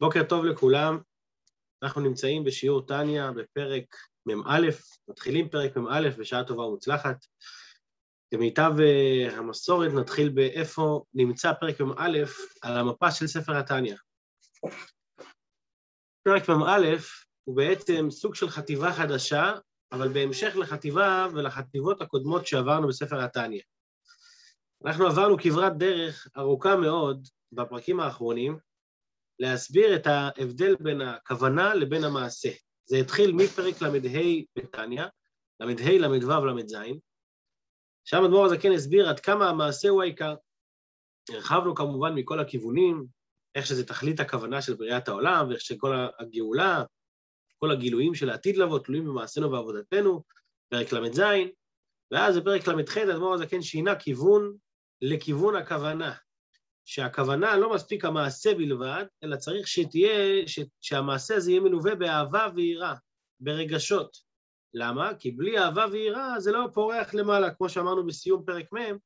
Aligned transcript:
בוקר 0.00 0.24
טוב 0.24 0.44
לכולם, 0.44 0.98
אנחנו 1.82 2.00
נמצאים 2.00 2.44
בשיעור 2.44 2.86
טניה 2.86 3.32
בפרק 3.32 3.96
מ"א, 4.26 4.60
מתחילים 5.08 5.48
פרק 5.48 5.76
מ"א 5.76 6.08
בשעה 6.18 6.44
טובה 6.44 6.62
ומוצלחת. 6.62 7.16
כמיטב 8.30 8.72
אה, 8.80 9.36
המסורת 9.36 9.92
נתחיל 9.92 10.28
באיפה 10.28 11.02
נמצא 11.14 11.52
פרק 11.52 11.80
מ"א 11.80 12.08
על 12.62 12.76
המפה 12.76 13.10
של 13.10 13.26
ספר 13.26 13.56
התניא. 13.56 13.96
פרק 16.22 16.48
מ"א 16.48 16.96
הוא 17.44 17.56
בעצם 17.56 18.10
סוג 18.10 18.34
של 18.34 18.48
חטיבה 18.48 18.92
חדשה, 18.92 19.52
אבל 19.92 20.08
בהמשך 20.08 20.56
לחטיבה 20.56 21.26
ולחטיבות 21.34 22.02
הקודמות 22.02 22.46
שעברנו 22.46 22.88
בספר 22.88 23.20
התניא. 23.20 23.62
אנחנו 24.84 25.06
עברנו 25.06 25.36
כברת 25.38 25.78
דרך 25.78 26.28
ארוכה 26.36 26.76
מאוד 26.76 27.28
בפרקים 27.52 28.00
האחרונים, 28.00 28.69
להסביר 29.40 29.96
את 29.96 30.06
ההבדל 30.06 30.76
בין 30.80 31.00
הכוונה 31.00 31.74
לבין 31.74 32.04
המעשה. 32.04 32.48
זה 32.84 32.96
התחיל 32.96 33.32
מפרק 33.32 33.82
ל"ה 33.82 33.90
בתניא, 34.56 35.04
ל"ה, 35.60 36.08
ל"ו, 36.08 36.46
ל"ז, 36.46 36.76
שם 38.04 38.24
אדמו"ר 38.24 38.44
הזקן 38.44 38.72
הסביר 38.72 39.08
עד 39.08 39.20
כמה 39.20 39.48
המעשה 39.48 39.88
הוא 39.88 40.02
העיקר. 40.02 40.34
הרחבנו 41.28 41.74
כמובן 41.74 42.14
מכל 42.14 42.40
הכיוונים, 42.40 43.06
איך 43.54 43.66
שזה 43.66 43.86
תכלית 43.86 44.20
הכוונה 44.20 44.62
של 44.62 44.74
בריאת 44.74 45.08
העולם, 45.08 45.48
ואיך 45.48 45.60
שכל 45.60 45.96
הגאולה, 46.18 46.84
כל 47.58 47.70
הגילויים 47.70 48.14
של 48.14 48.30
העתיד 48.30 48.56
לבוא, 48.56 48.78
תלויים 48.78 49.04
במעשינו 49.04 49.52
ועבודתנו, 49.52 50.22
פרק 50.68 50.92
ל"ז, 50.92 51.22
ואז 52.10 52.38
בפרק 52.38 52.68
ל"ח 52.68 52.98
אדמו"ר 52.98 53.34
הזקן 53.34 53.62
שינה 53.62 53.96
כיוון 53.96 54.56
לכיוון 55.02 55.56
הכוונה. 55.56 56.14
שהכוונה 56.90 57.56
לא 57.56 57.74
מספיק 57.74 58.04
המעשה 58.04 58.54
בלבד, 58.54 59.04
אלא 59.24 59.36
צריך 59.36 59.68
שתהיה, 59.68 60.48
ש, 60.48 60.60
שהמעשה 60.80 61.36
הזה 61.36 61.50
יהיה 61.50 61.60
מלווה 61.60 61.94
באהבה 61.94 62.48
ויראה, 62.54 62.94
ברגשות. 63.40 64.16
למה? 64.74 65.14
כי 65.14 65.30
בלי 65.30 65.58
אהבה 65.58 65.86
ויראה 65.92 66.40
זה 66.40 66.52
לא 66.52 66.68
פורח 66.74 67.14
למעלה, 67.14 67.54
כמו 67.54 67.68
שאמרנו 67.68 68.06
בסיום 68.06 68.42
פרק 68.46 68.72
מ', 68.72 68.96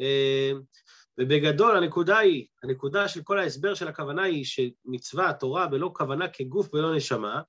אה, 0.00 0.52
ובגדול 1.18 1.76
הנקודה 1.76 2.18
היא, 2.18 2.46
הנקודה 2.62 3.08
של 3.08 3.22
כל 3.22 3.38
ההסבר 3.38 3.74
של 3.74 3.88
הכוונה 3.88 4.22
היא 4.22 4.44
שמצווה 4.44 5.30
התורה 5.30 5.66
בלא 5.66 5.90
כוונה 5.94 6.28
כגוף 6.28 6.74
ולא 6.74 6.96
נשמה, 6.96 7.40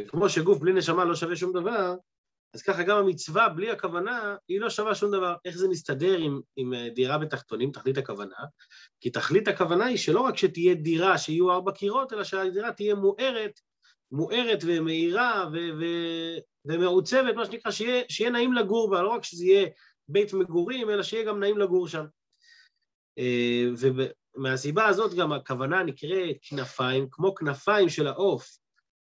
וכמו 0.00 0.28
שגוף 0.28 0.58
בלי 0.58 0.72
נשמה 0.72 1.04
לא 1.04 1.14
שווה 1.14 1.36
שום 1.36 1.52
דבר, 1.52 1.94
אז 2.56 2.62
ככה 2.62 2.82
גם 2.82 2.98
המצווה 2.98 3.48
בלי 3.48 3.70
הכוונה, 3.70 4.36
היא 4.48 4.60
לא 4.60 4.70
שווה 4.70 4.94
שום 4.94 5.10
דבר. 5.10 5.34
איך 5.44 5.56
זה 5.56 5.68
מסתדר 5.68 6.18
עם, 6.18 6.40
עם 6.56 6.74
אה, 6.74 6.88
דירה 6.94 7.18
בתחתונים, 7.18 7.70
תכלית 7.70 7.98
הכוונה? 7.98 8.34
כי 9.00 9.10
תכלית 9.10 9.48
הכוונה 9.48 9.84
היא 9.84 9.96
שלא 9.96 10.20
רק 10.20 10.36
שתהיה 10.36 10.74
דירה 10.74 11.18
שיהיו 11.18 11.52
ארבע 11.52 11.72
קירות, 11.72 12.12
אלא 12.12 12.24
שהדירה 12.24 12.72
תהיה 12.72 12.94
מוארת, 12.94 13.60
מוארת 14.12 14.58
ומאירה 14.66 15.46
ו- 15.52 15.78
ו- 15.80 16.38
ומעוצבת, 16.64 17.34
מה 17.34 17.46
שנקרא, 17.46 17.70
שיהיה, 17.70 18.02
שיהיה 18.08 18.30
נעים 18.30 18.52
לגור 18.52 18.90
בה, 18.90 19.02
לא 19.02 19.08
רק 19.08 19.24
שזה 19.24 19.44
יהיה 19.44 19.68
בית 20.08 20.32
מגורים, 20.32 20.90
אלא 20.90 21.02
שיהיה 21.02 21.24
גם 21.24 21.40
נעים 21.40 21.58
לגור 21.58 21.88
שם. 21.88 22.04
אה, 23.18 23.64
ומהסיבה 24.36 24.86
הזאת 24.86 25.14
גם 25.14 25.32
הכוונה 25.32 25.82
נקראת 25.82 26.36
כנפיים, 26.42 27.08
כמו 27.10 27.34
כנפיים 27.34 27.88
של 27.88 28.06
העוף, 28.06 28.58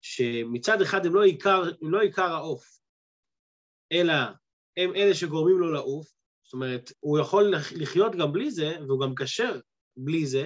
שמצד 0.02 0.81
אחד 0.81 1.05
הם 1.05 1.16
לא 1.16 1.23
עיקר, 1.23 1.64
הם 1.81 1.91
לא 1.91 2.02
עיקר 2.02 2.33
העוף, 2.33 2.83
אלא 3.94 4.13
הם 4.77 4.95
אלה 4.95 5.13
שגורמים 5.13 5.59
לו 5.59 5.72
לעוף, 5.72 6.08
זאת 6.44 6.53
אומרת, 6.53 6.91
הוא 6.99 7.19
יכול 7.19 7.53
לחיות 7.75 8.16
גם 8.16 8.33
בלי 8.33 8.52
זה, 8.52 8.77
והוא 8.88 9.02
גם 9.02 9.16
כשר 9.16 9.59
בלי 9.97 10.25
זה, 10.25 10.45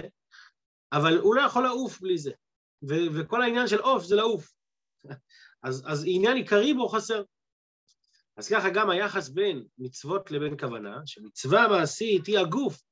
אבל 0.92 1.18
הוא 1.18 1.34
לא 1.34 1.40
יכול 1.40 1.62
לעוף 1.62 2.00
בלי 2.00 2.18
זה. 2.18 2.32
ו- 2.88 3.14
וכל 3.14 3.42
העניין 3.42 3.66
של 3.66 3.80
עוף 3.80 4.04
זה 4.04 4.16
לעוף. 4.16 4.52
אז, 5.62 5.84
אז 5.86 6.04
עניין 6.06 6.36
עיקרי 6.36 6.74
בו 6.74 6.88
חסר. 6.88 7.22
אז 8.36 8.48
ככה 8.48 8.70
גם 8.70 8.90
היחס 8.90 9.28
בין 9.28 9.64
מצוות 9.78 10.30
לבין 10.30 10.58
כוונה, 10.58 11.00
שמצווה 11.06 11.68
מעשית 11.68 12.26
היא 12.26 12.38
הגוף, 12.38 12.82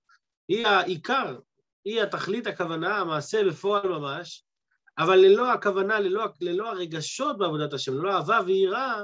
היא 0.49 0.67
העיקר, 0.67 1.39
היא 1.85 2.03
התכלית 2.03 2.47
הכוונה, 2.47 2.99
המעשה 2.99 3.45
בפועל 3.49 3.89
ממש, 3.89 4.45
אבל 4.99 5.17
ללא 5.17 5.53
הכוונה, 5.53 6.01
ללא, 6.01 6.25
ללא 6.41 6.71
הרגשות 6.71 7.39
בעבודת 7.39 7.73
השם, 7.73 7.95
ללא 7.95 8.13
אהבה 8.17 8.41
ויראה, 8.47 9.03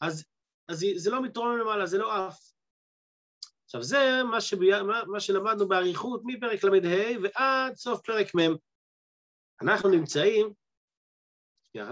אז 0.00 0.24
אז 0.68 0.84
זה 0.96 1.10
לא 1.10 1.22
מתרומם 1.22 1.58
למעלה, 1.58 1.86
זה 1.86 1.98
לא 1.98 2.12
עף. 2.12 2.54
עכשיו 3.64 3.82
זה 3.82 3.96
מה, 4.30 4.40
שבי... 4.40 4.70
מה 5.06 5.20
שלמדנו 5.20 5.68
באריכות 5.68 6.22
מפרק 6.24 6.64
ל"ה 6.64 7.22
ועד 7.22 7.74
סוף 7.74 8.00
פרק 8.06 8.26
מ'. 8.34 8.56
אנחנו 9.62 9.88
נמצאים... 9.88 10.54
שנייה 11.64 11.88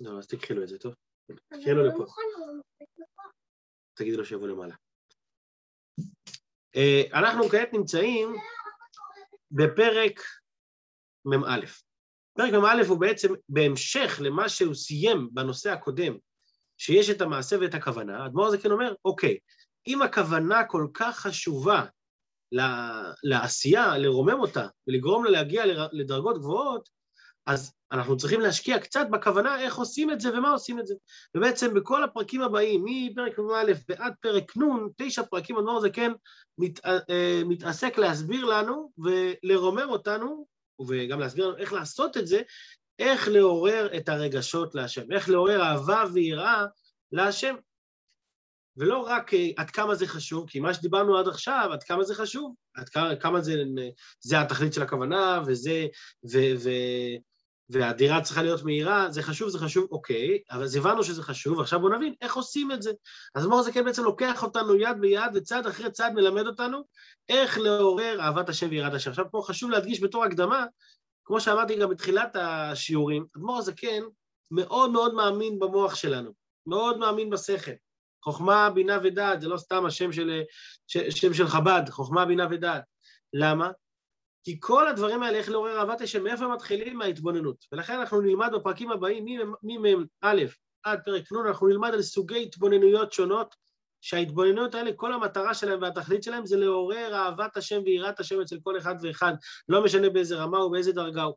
לא, 0.00 0.18
אז 0.18 0.26
תקחי 0.26 0.54
לו 0.54 0.62
את 0.62 0.68
זה, 0.68 0.78
טוב? 0.78 0.94
תקחי 1.26 1.70
לו 1.70 1.84
לפה. 1.86 2.04
תגידי 3.94 4.16
לו 4.16 4.24
שיבוא 4.24 4.48
למעלה. 4.48 4.74
אה, 6.76 7.18
אנחנו 7.18 7.48
כעת 7.48 7.68
נמצאים 7.72 8.28
בפרק 9.50 10.20
מ"א. 11.24 11.83
פרק 12.36 12.52
מ"א 12.52 12.82
הוא 12.88 13.00
בעצם 13.00 13.34
בהמשך 13.48 14.20
למה 14.22 14.48
שהוא 14.48 14.74
סיים 14.74 15.28
בנושא 15.32 15.70
הקודם, 15.70 16.14
שיש 16.78 17.10
את 17.10 17.20
המעשה 17.20 17.56
ואת 17.60 17.74
הכוונה, 17.74 18.26
אדמו"ר 18.26 18.50
זקן 18.50 18.70
אומר, 18.70 18.94
אוקיי, 19.04 19.38
אם 19.86 20.02
הכוונה 20.02 20.64
כל 20.64 20.86
כך 20.94 21.18
חשובה 21.18 21.84
לעשייה, 23.24 23.98
לרומם 23.98 24.40
אותה 24.40 24.66
ולגרום 24.88 25.24
לה 25.24 25.30
להגיע 25.30 25.64
לדרגות 25.92 26.38
גבוהות, 26.38 26.88
אז 27.46 27.72
אנחנו 27.92 28.16
צריכים 28.16 28.40
להשקיע 28.40 28.78
קצת 28.78 29.06
בכוונה 29.10 29.60
איך 29.60 29.76
עושים 29.76 30.10
את 30.10 30.20
זה 30.20 30.38
ומה 30.38 30.50
עושים 30.50 30.80
את 30.80 30.86
זה. 30.86 30.94
ובעצם 31.36 31.74
בכל 31.74 32.04
הפרקים 32.04 32.42
הבאים, 32.42 32.84
מפרק 32.84 33.38
מ"א 33.38 33.72
ועד 33.88 34.12
פרק 34.20 34.56
נ', 34.56 34.88
תשע 34.96 35.22
פרקים, 35.22 35.56
אדמו"ר 35.56 35.80
זקן 35.80 36.12
מת, 36.58 36.86
אה, 36.86 37.42
מתעסק 37.44 37.98
להסביר 37.98 38.44
לנו 38.44 38.90
ולרומם 38.98 39.88
אותנו 39.88 40.46
וגם 40.88 41.20
להסביר 41.20 41.46
לנו 41.46 41.56
איך 41.56 41.72
לעשות 41.72 42.16
את 42.16 42.26
זה, 42.26 42.42
איך 42.98 43.28
לעורר 43.28 43.96
את 43.96 44.08
הרגשות 44.08 44.74
להשם, 44.74 45.12
איך 45.12 45.28
לעורר 45.28 45.62
אהבה 45.62 46.04
ויראה 46.12 46.64
להשם. 47.12 47.54
ולא 48.76 48.98
רק 48.98 49.34
אה, 49.34 49.48
עד 49.56 49.70
כמה 49.70 49.94
זה 49.94 50.06
חשוב, 50.06 50.50
כי 50.50 50.60
מה 50.60 50.74
שדיברנו 50.74 51.18
עד 51.18 51.28
עכשיו, 51.28 51.68
עד 51.72 51.82
כמה 51.82 52.04
זה 52.04 52.14
חשוב, 52.14 52.54
עד 52.74 52.88
כמה, 53.20 53.40
זה, 53.40 53.62
זה 54.20 54.40
התכלית 54.40 54.72
של 54.72 54.82
הכוונה, 54.82 55.42
וזה, 55.46 55.86
ו, 56.32 56.38
ו, 56.64 56.70
והדירה 57.70 58.20
צריכה 58.20 58.42
להיות 58.42 58.64
מהירה, 58.64 59.10
זה 59.10 59.22
חשוב, 59.22 59.48
זה 59.48 59.58
חשוב, 59.58 59.86
אוקיי, 59.90 60.38
אבל 60.50 60.62
אז 60.62 60.76
הבנו 60.76 61.04
שזה 61.04 61.22
חשוב, 61.22 61.60
עכשיו 61.60 61.80
בואו 61.80 61.92
נבין 61.92 62.14
איך 62.22 62.36
עושים 62.36 62.72
את 62.72 62.82
זה. 62.82 62.92
אז 63.34 63.46
מור 63.46 63.62
זקן 63.62 63.84
בעצם 63.84 64.04
לוקח 64.04 64.42
אותנו 64.42 64.76
יד 64.76 64.96
ביד 65.00 65.30
וצעד 65.34 65.66
אחרי 65.66 65.90
צעד 65.90 66.12
מלמד 66.12 66.46
אותנו 66.46 66.82
איך 67.28 67.58
לעורר 67.58 68.20
אהבת 68.20 68.48
השם 68.48 68.68
ויראת 68.70 68.94
השם. 68.94 69.10
עכשיו 69.10 69.24
פה 69.30 69.42
חשוב 69.46 69.70
להדגיש 69.70 70.02
בתור 70.02 70.24
הקדמה, 70.24 70.66
כמו 71.24 71.40
שאמרתי 71.40 71.76
גם 71.76 71.90
בתחילת 71.90 72.36
השיעורים, 72.36 73.26
אדמו"ר 73.36 73.58
הזקן 73.58 74.02
מאוד 74.50 74.90
מאוד 74.90 75.14
מאמין 75.14 75.58
במוח 75.58 75.94
שלנו, 75.94 76.30
מאוד 76.66 76.98
מאמין 76.98 77.30
בשכל. 77.30 77.70
חוכמה, 78.24 78.70
בינה 78.70 78.98
ודעת, 79.04 79.40
זה 79.40 79.48
לא 79.48 79.56
סתם 79.56 79.86
השם 79.86 80.12
של, 80.12 80.42
שם 80.86 81.34
של 81.34 81.46
חב"ד, 81.46 81.82
חוכמה, 81.90 82.24
בינה 82.24 82.46
ודעת. 82.50 82.82
למה? 83.32 83.70
כי 84.44 84.56
כל 84.60 84.88
הדברים 84.88 85.22
האלה, 85.22 85.38
איך 85.38 85.48
לעורר 85.48 85.78
אהבת 85.78 86.00
השם, 86.00 86.24
מאיפה 86.24 86.48
מתחילים? 86.48 86.98
מההתבוננות. 86.98 87.64
ולכן 87.72 87.98
אנחנו 87.98 88.20
נלמד 88.20 88.50
בפרקים 88.54 88.90
הבאים, 88.90 89.24
ממ"א 89.62 90.44
עד 90.82 91.00
פרק 91.04 91.32
נ', 91.32 91.46
אנחנו 91.46 91.68
נלמד 91.68 91.94
על 91.94 92.02
סוגי 92.02 92.42
התבוננויות 92.42 93.12
שונות, 93.12 93.54
שההתבוננויות 94.00 94.74
האלה, 94.74 94.90
כל 94.96 95.12
המטרה 95.12 95.54
שלהם 95.54 95.82
והתכלית 95.82 96.22
שלהם 96.22 96.46
זה 96.46 96.56
לעורר 96.56 97.14
אהבת 97.14 97.56
השם 97.56 97.80
ויראת 97.84 98.20
השם 98.20 98.40
אצל 98.40 98.56
כל 98.62 98.78
אחד 98.78 98.94
ואחד, 99.02 99.34
לא 99.68 99.84
משנה 99.84 100.10
באיזה 100.10 100.36
רמה 100.36 100.58
או 100.58 100.70
באיזה 100.70 100.92
דרגה 100.92 101.22
הוא. 101.22 101.34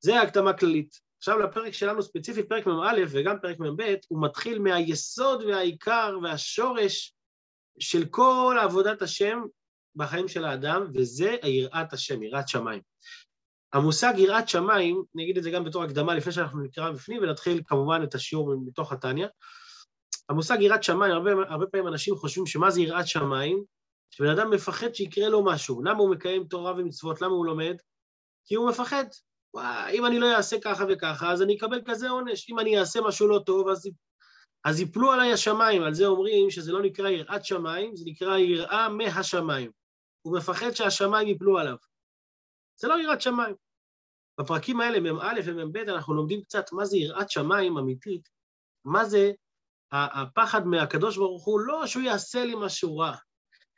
זה 0.00 0.20
ההקדמה 0.20 0.52
כללית. 0.52 1.00
עכשיו 1.18 1.38
לפרק 1.38 1.72
שלנו 1.72 2.02
ספציפית, 2.02 2.48
פרק 2.48 2.66
מ"א 2.66 3.00
וגם 3.08 3.36
פרק 3.42 3.60
מ"ב, 3.60 3.94
הוא 4.08 4.22
מתחיל 4.22 4.58
מהיסוד 4.58 5.42
והעיקר 5.42 6.18
והשורש 6.22 7.14
של 7.78 8.04
כל 8.04 8.56
עבודת 8.62 9.02
השם 9.02 9.42
בחיים 9.98 10.28
של 10.28 10.44
האדם, 10.44 10.86
וזה 10.94 11.36
היראת 11.42 11.92
השם, 11.92 12.22
יראת 12.22 12.48
שמיים. 12.48 12.80
המושג 13.72 14.14
יראת 14.16 14.48
שמיים, 14.48 15.02
אני 15.14 15.24
אגיד 15.24 15.36
את 15.36 15.42
זה 15.42 15.50
גם 15.50 15.64
בתור 15.64 15.84
הקדמה 15.84 16.14
לפני 16.14 16.32
שאנחנו 16.32 16.62
נקרא 16.62 16.90
בפנים 16.90 17.22
ונתחיל 17.22 17.62
כמובן 17.66 18.02
את 18.04 18.14
השיעור 18.14 18.54
מתוך 18.66 18.92
התניא. 18.92 19.26
המושג 20.28 20.56
יראת 20.60 20.82
שמיים, 20.82 21.12
הרבה, 21.12 21.30
הרבה 21.48 21.66
פעמים 21.66 21.88
אנשים 21.88 22.16
חושבים 22.16 22.46
שמה 22.46 22.70
זה 22.70 22.80
יראת 22.80 23.08
שמיים? 23.08 23.64
שבן 24.10 24.28
אדם 24.28 24.50
מפחד 24.50 24.94
שיקרה 24.94 25.28
לו 25.28 25.44
משהו. 25.44 25.82
למה 25.82 25.98
הוא 25.98 26.10
מקיים 26.10 26.44
תורה 26.44 26.72
ומצוות? 26.72 27.22
למה 27.22 27.32
הוא 27.32 27.46
לומד? 27.46 27.76
כי 28.46 28.54
הוא 28.54 28.68
מפחד. 28.68 29.04
וואי, 29.54 29.98
אם 29.98 30.06
אני 30.06 30.18
לא 30.18 30.36
אעשה 30.36 30.56
ככה 30.60 30.84
וככה, 30.88 31.32
אז 31.32 31.42
אני 31.42 31.56
אקבל 31.56 31.80
כזה 31.86 32.10
עונש. 32.10 32.50
אם 32.50 32.58
אני 32.58 32.78
אעשה 32.78 33.00
משהו 33.00 33.28
לא 33.28 33.42
טוב, 33.46 33.68
אז, 33.68 33.90
אז 34.64 34.80
יפלו 34.80 35.12
עליי 35.12 35.32
השמיים. 35.32 35.82
על 35.82 35.94
זה 35.94 36.06
אומרים 36.06 36.50
שזה 36.50 36.72
לא 36.72 36.82
נקרא 36.82 37.08
יראת 37.08 37.44
שמיים, 37.44 37.96
זה 37.96 38.04
נקרא 38.06 38.36
יראה 38.36 38.88
מהשמיים. 38.88 39.70
הוא 40.28 40.38
מפחד 40.38 40.70
שהשמיים 40.70 41.28
ייפלו 41.28 41.58
עליו. 41.58 41.76
זה 42.76 42.88
לא 42.88 43.02
יראת 43.02 43.20
שמיים. 43.20 43.54
בפרקים 44.40 44.80
האלה, 44.80 45.00
מ"א 45.00 45.40
ומ"ב, 45.44 45.76
אנחנו 45.76 46.14
לומדים 46.14 46.42
קצת 46.42 46.72
מה 46.72 46.84
זה 46.84 46.96
יראת 46.96 47.30
שמיים 47.30 47.78
אמיתית, 47.78 48.28
מה 48.84 49.04
זה 49.04 49.32
הפחד 49.92 50.66
מהקדוש 50.66 51.16
ברוך 51.16 51.44
הוא, 51.44 51.60
לא 51.60 51.86
שהוא 51.86 52.02
יעשה 52.02 52.44
לי 52.44 52.54
משהו 52.56 52.98
רע, 52.98 53.16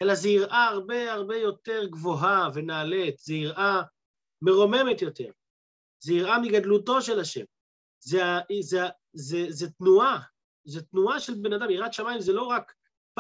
אלא 0.02 0.14
זה 0.14 0.28
יראה 0.28 0.64
הרבה 0.64 1.12
הרבה 1.12 1.36
יותר 1.36 1.86
גבוהה 1.86 2.48
ונעלית, 2.54 3.18
זה 3.18 3.34
יראה 3.34 3.82
מרוממת 4.42 5.02
יותר, 5.02 5.30
זה 6.02 6.12
יראה 6.12 6.38
מגדלותו 6.38 7.02
של 7.02 7.20
השם, 7.20 7.44
זה, 8.00 8.22
זה, 8.60 8.60
זה, 8.60 8.88
זה, 9.12 9.46
זה 9.48 9.70
תנועה, 9.70 10.20
זה 10.64 10.82
תנועה 10.82 11.20
של 11.20 11.34
בן 11.42 11.52
אדם, 11.52 11.70
יראת 11.70 11.92
שמיים 11.92 12.20
זה 12.20 12.32
לא 12.32 12.42
רק 12.42 12.72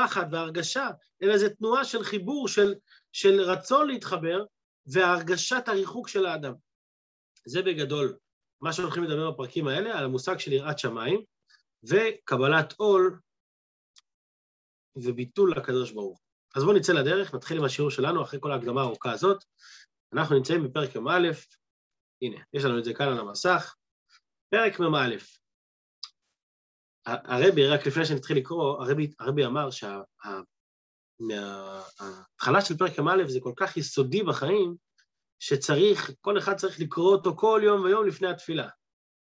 פחד 0.04 0.26
והרגשה, 0.30 0.88
אלא 1.22 1.38
זה 1.38 1.54
תנועה 1.54 1.84
של 1.84 2.04
חיבור, 2.04 2.48
של, 2.48 2.74
של 3.12 3.40
רצון 3.40 3.88
להתחבר, 3.88 4.44
והרגשת 4.86 5.62
הריחוק 5.66 6.08
של 6.08 6.26
האדם. 6.26 6.54
זה 7.46 7.62
בגדול 7.62 8.16
מה 8.60 8.72
שהולכים 8.72 9.04
לדבר 9.04 9.30
בפרקים 9.30 9.68
האלה, 9.68 9.98
על 9.98 10.04
המושג 10.04 10.38
של 10.38 10.52
יראת 10.52 10.78
שמיים, 10.78 11.24
וקבלת 11.82 12.72
עול 12.76 13.18
וביטול 14.96 15.52
לקדוש 15.56 15.90
ברוך 15.90 16.20
אז 16.54 16.64
בואו 16.64 16.76
נצא 16.76 16.92
לדרך, 16.92 17.34
נתחיל 17.34 17.58
עם 17.58 17.64
השיעור 17.64 17.90
שלנו 17.90 18.22
אחרי 18.22 18.40
כל 18.42 18.52
ההקדמה 18.52 18.80
הארוכה 18.80 19.12
הזאת. 19.12 19.44
אנחנו 20.12 20.36
נמצאים 20.36 20.64
בפרק 20.64 20.96
מ"א, 20.96 21.28
הנה, 22.22 22.36
יש 22.52 22.64
לנו 22.64 22.78
את 22.78 22.84
זה 22.84 22.94
כאן 22.94 23.08
על 23.08 23.18
המסך. 23.18 23.74
פרק 24.50 24.80
מ"א. 24.80 25.16
הרבי, 27.10 27.66
רק 27.66 27.86
לפני 27.86 28.04
שנתחיל 28.04 28.36
לקרוא, 28.36 28.82
הרבי, 28.82 29.10
הרבי 29.20 29.46
אמר 29.46 29.70
שההתחלה 29.70 30.44
שה, 32.60 32.68
של 32.68 32.76
פרק 32.76 32.98
מ"א 32.98 33.28
זה 33.28 33.40
כל 33.40 33.52
כך 33.56 33.76
יסודי 33.76 34.22
בחיים, 34.22 34.74
שצריך, 35.38 36.10
כל 36.20 36.38
אחד 36.38 36.56
צריך 36.56 36.80
לקרוא 36.80 37.12
אותו 37.12 37.36
כל 37.36 37.60
יום 37.64 37.82
ויום 37.82 38.06
לפני 38.06 38.28
התפילה. 38.28 38.68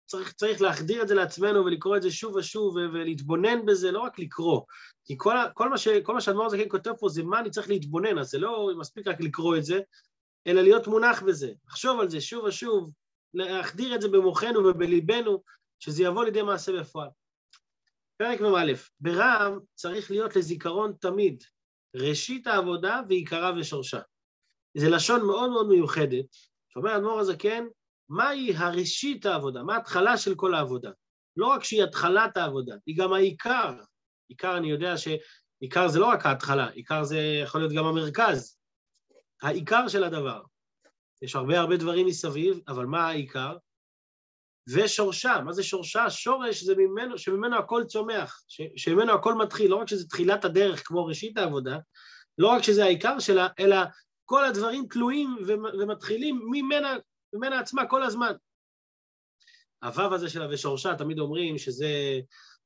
צריך, 0.05 0.33
צריך 0.33 0.61
להחדיר 0.61 1.01
את 1.01 1.07
זה 1.07 1.15
לעצמנו 1.15 1.65
ולקרוא 1.65 1.97
את 1.97 2.01
זה 2.01 2.11
שוב 2.11 2.35
ושוב 2.35 2.75
ולהתבונן 2.75 3.65
בזה, 3.65 3.91
לא 3.91 3.99
רק 3.99 4.19
לקרוא. 4.19 4.61
כי 5.05 5.13
כל, 5.17 5.35
כל 5.53 5.69
מה, 5.69 5.77
ש, 5.77 5.87
כל 5.87 6.13
מה 6.13 6.21
שאדמו"ר 6.21 6.49
זקן 6.49 6.69
כותב 6.69 6.91
פה 6.99 7.09
זה 7.09 7.23
מה 7.23 7.39
אני 7.39 7.49
צריך 7.49 7.69
להתבונן, 7.69 8.17
אז 8.17 8.29
זה 8.29 8.37
לא 8.37 8.69
מספיק 8.79 9.07
רק 9.07 9.21
לקרוא 9.21 9.57
את 9.57 9.65
זה, 9.65 9.79
אלא 10.47 10.61
להיות 10.61 10.87
מונח 10.87 11.23
בזה, 11.23 11.51
לחשוב 11.67 11.99
על 11.99 12.09
זה 12.09 12.21
שוב 12.21 12.43
ושוב, 12.43 12.91
להחדיר 13.33 13.95
את 13.95 14.01
זה 14.01 14.09
במוחנו 14.09 14.59
ובליבנו, 14.59 15.43
שזה 15.79 16.03
יבוא 16.03 16.25
לידי 16.25 16.41
מעשה 16.41 16.71
בפועל. 16.79 17.09
פרק 18.23 18.41
מ"א, 18.41 18.73
ברם 18.99 19.59
צריך 19.75 20.11
להיות 20.11 20.35
לזיכרון 20.35 20.93
תמיד 20.99 21.43
ראשית 21.95 22.47
העבודה 22.47 23.01
ועיקרה 23.09 23.51
ושורשה. 23.59 23.99
זה 24.77 24.89
לשון 24.89 25.25
מאוד 25.25 25.49
מאוד 25.49 25.67
מיוחדת, 25.67 26.25
שאומר 26.69 26.97
אדמו"ר 26.97 27.19
הזקן, 27.19 27.65
מהי 28.09 28.55
הראשית 28.55 29.25
העבודה, 29.25 29.63
מה 29.63 29.75
ההתחלה 29.75 30.17
של 30.17 30.35
כל 30.35 30.53
העבודה. 30.53 30.91
לא 31.37 31.47
רק 31.47 31.63
שהיא 31.63 31.83
התחלת 31.83 32.37
העבודה, 32.37 32.75
היא 32.85 32.97
גם 32.97 33.13
העיקר. 33.13 33.73
עיקר, 34.29 34.57
אני 34.57 34.71
יודע 34.71 34.95
שעיקר 34.97 35.87
זה 35.87 35.99
לא 35.99 36.05
רק 36.05 36.25
ההתחלה, 36.25 36.69
עיקר 36.69 37.03
זה 37.03 37.19
יכול 37.43 37.61
להיות 37.61 37.73
גם 37.73 37.85
המרכז. 37.85 38.57
העיקר 39.41 39.87
של 39.87 40.03
הדבר. 40.03 40.41
יש 41.21 41.35
הרבה 41.35 41.59
הרבה 41.59 41.77
דברים 41.77 42.07
מסביב, 42.07 42.59
אבל 42.67 42.85
מה 42.85 43.07
העיקר? 43.07 43.57
ושורשה, 44.67 45.41
מה 45.45 45.53
זה 45.53 45.63
שורשה? 45.63 46.09
שורש 46.09 46.63
זה 46.63 46.75
ממנו, 46.75 47.17
שממנו 47.17 47.57
הכל 47.57 47.83
צומח, 47.83 48.43
ש, 48.47 48.61
שממנו 48.75 49.13
הכל 49.13 49.33
מתחיל, 49.33 49.71
לא 49.71 49.75
רק 49.75 49.87
שזה 49.87 50.07
תחילת 50.07 50.45
הדרך 50.45 50.87
כמו 50.87 51.05
ראשית 51.05 51.37
העבודה, 51.37 51.77
לא 52.37 52.47
רק 52.47 52.63
שזה 52.63 52.83
העיקר 52.83 53.19
שלה, 53.19 53.47
אלא 53.59 53.77
כל 54.25 54.45
הדברים 54.45 54.85
תלויים 54.89 55.37
ומתחילים 55.79 56.41
ממנה 56.51 56.95
ממנה 57.33 57.59
עצמה 57.59 57.85
כל 57.85 58.03
הזמן. 58.03 58.33
הוו 59.83 60.13
הזה 60.13 60.29
שלה 60.29 60.47
ושורשה, 60.49 60.95
תמיד 60.95 61.19
אומרים 61.19 61.57
שזה, 61.57 62.19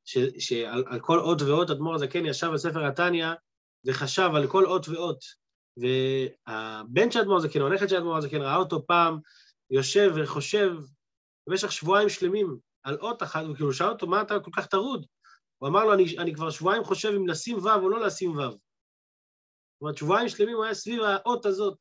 ש, 0.05 0.17
שעל 0.39 0.83
על 0.87 0.99
כל 0.99 1.19
אות 1.19 1.41
ואות 1.41 1.69
אדמו"ר 1.69 1.95
הזקן 1.95 2.25
ישב 2.25 2.47
בספר 2.53 2.85
התניא 2.85 3.27
וחשב 3.85 4.29
על 4.35 4.47
כל 4.47 4.65
אות 4.65 4.89
ואות. 4.89 5.19
והבן 5.77 7.11
של 7.11 7.19
אדמו"ר 7.19 7.37
הזקן, 7.37 7.61
הנכד 7.61 7.89
של 7.89 7.95
אדמו"ר 7.95 8.17
הזקן, 8.17 8.41
ראה 8.41 8.55
אותו 8.55 8.85
פעם 8.87 9.19
יושב 9.71 10.11
וחושב 10.15 10.73
במשך 11.47 11.71
שבועיים 11.71 12.09
שלמים 12.09 12.57
על 12.83 12.97
אות 13.01 13.23
אחת, 13.23 13.41
וכאילו 13.51 13.73
שאל 13.73 13.87
אותו, 13.87 14.07
מה 14.07 14.21
אתה 14.21 14.39
כל 14.39 14.51
כך 14.55 14.65
טרוד? 14.65 15.05
הוא 15.57 15.69
אמר 15.69 15.85
לו, 15.85 15.93
אני, 15.93 16.17
אני 16.17 16.35
כבר 16.35 16.49
שבועיים 16.49 16.83
חושב 16.83 17.09
אם 17.15 17.27
לשים 17.27 17.57
וו 17.57 17.73
או 17.73 17.89
לא 17.89 18.05
לשים 18.05 18.31
וו. 18.31 18.41
זאת 18.41 19.81
אומרת, 19.81 19.97
שבועיים 19.97 20.29
שלמים 20.29 20.55
הוא 20.55 20.63
היה 20.65 20.73
סביב 20.73 21.01
האות 21.01 21.45
הזאת. 21.45 21.77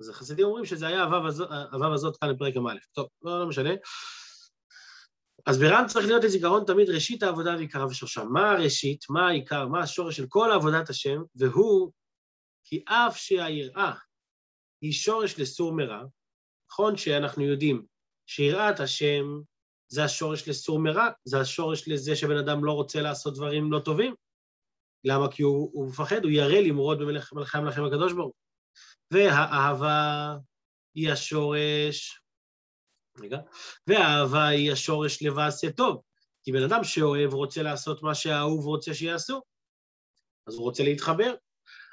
אז 0.00 0.08
החסידים 0.08 0.46
אומרים 0.46 0.64
שזה 0.64 0.86
היה 0.86 1.02
הוו 1.02 1.26
הזאת, 1.26 1.48
הזאת 1.94 2.16
כאן 2.16 2.34
בפרק 2.34 2.56
המא'. 2.56 2.74
טוב, 2.92 3.08
לא, 3.22 3.40
לא 3.40 3.48
משנה. 3.48 3.70
אז 5.46 5.58
ברם 5.58 5.84
צריך 5.88 6.06
להיות 6.06 6.24
לזיכרון 6.24 6.64
תמיד 6.66 6.90
ראשית 6.90 7.22
העבודה 7.22 7.50
ועיקרה 7.56 7.86
ושורשה. 7.86 8.24
מה 8.24 8.50
הראשית, 8.50 9.04
מה 9.10 9.28
העיקר, 9.28 9.68
מה 9.68 9.80
השורש 9.80 10.16
של 10.16 10.26
כל 10.28 10.50
עבודת 10.54 10.90
השם, 10.90 11.22
והוא 11.34 11.92
כי 12.64 12.84
אף 12.86 13.16
שהיראה 13.16 13.94
היא 14.80 14.92
שורש 14.92 15.40
לסור 15.40 15.76
מרע, 15.76 16.02
נכון 16.70 16.96
שאנחנו 16.96 17.42
יודעים 17.42 17.86
שיראת 18.34 18.80
השם 18.80 19.40
זה 19.88 20.04
השורש 20.04 20.48
לסור 20.48 20.78
מרע, 20.78 21.08
זה 21.24 21.40
השורש 21.40 21.88
לזה 21.88 22.16
שבן 22.16 22.36
אדם 22.36 22.64
לא 22.64 22.72
רוצה 22.72 23.00
לעשות 23.00 23.34
דברים 23.34 23.72
לא 23.72 23.78
טובים. 23.78 24.14
למה? 25.04 25.32
כי 25.32 25.42
הוא, 25.42 25.70
הוא 25.72 25.88
מפחד, 25.88 26.24
הוא 26.24 26.30
ירא 26.30 26.60
למרוד 26.60 26.98
במלאכי 26.98 27.58
המלאכים 27.58 27.84
הקדוש 27.84 28.12
ברוך 28.12 28.34
והאהבה 29.10 30.36
היא 30.94 31.12
השורש, 31.12 32.20
רגע, 33.18 33.38
והאהבה 33.86 34.46
היא 34.46 34.72
השורש 34.72 35.22
לבעשה 35.22 35.72
טוב, 35.72 36.02
כי 36.42 36.52
בן 36.52 36.62
אדם 36.62 36.84
שאוהב 36.84 37.34
רוצה 37.34 37.62
לעשות 37.62 38.02
מה 38.02 38.14
שהאהוב 38.14 38.66
רוצה 38.66 38.94
שיעשו, 38.94 39.42
אז 40.46 40.54
הוא 40.54 40.62
רוצה 40.62 40.82
להתחבר. 40.82 41.34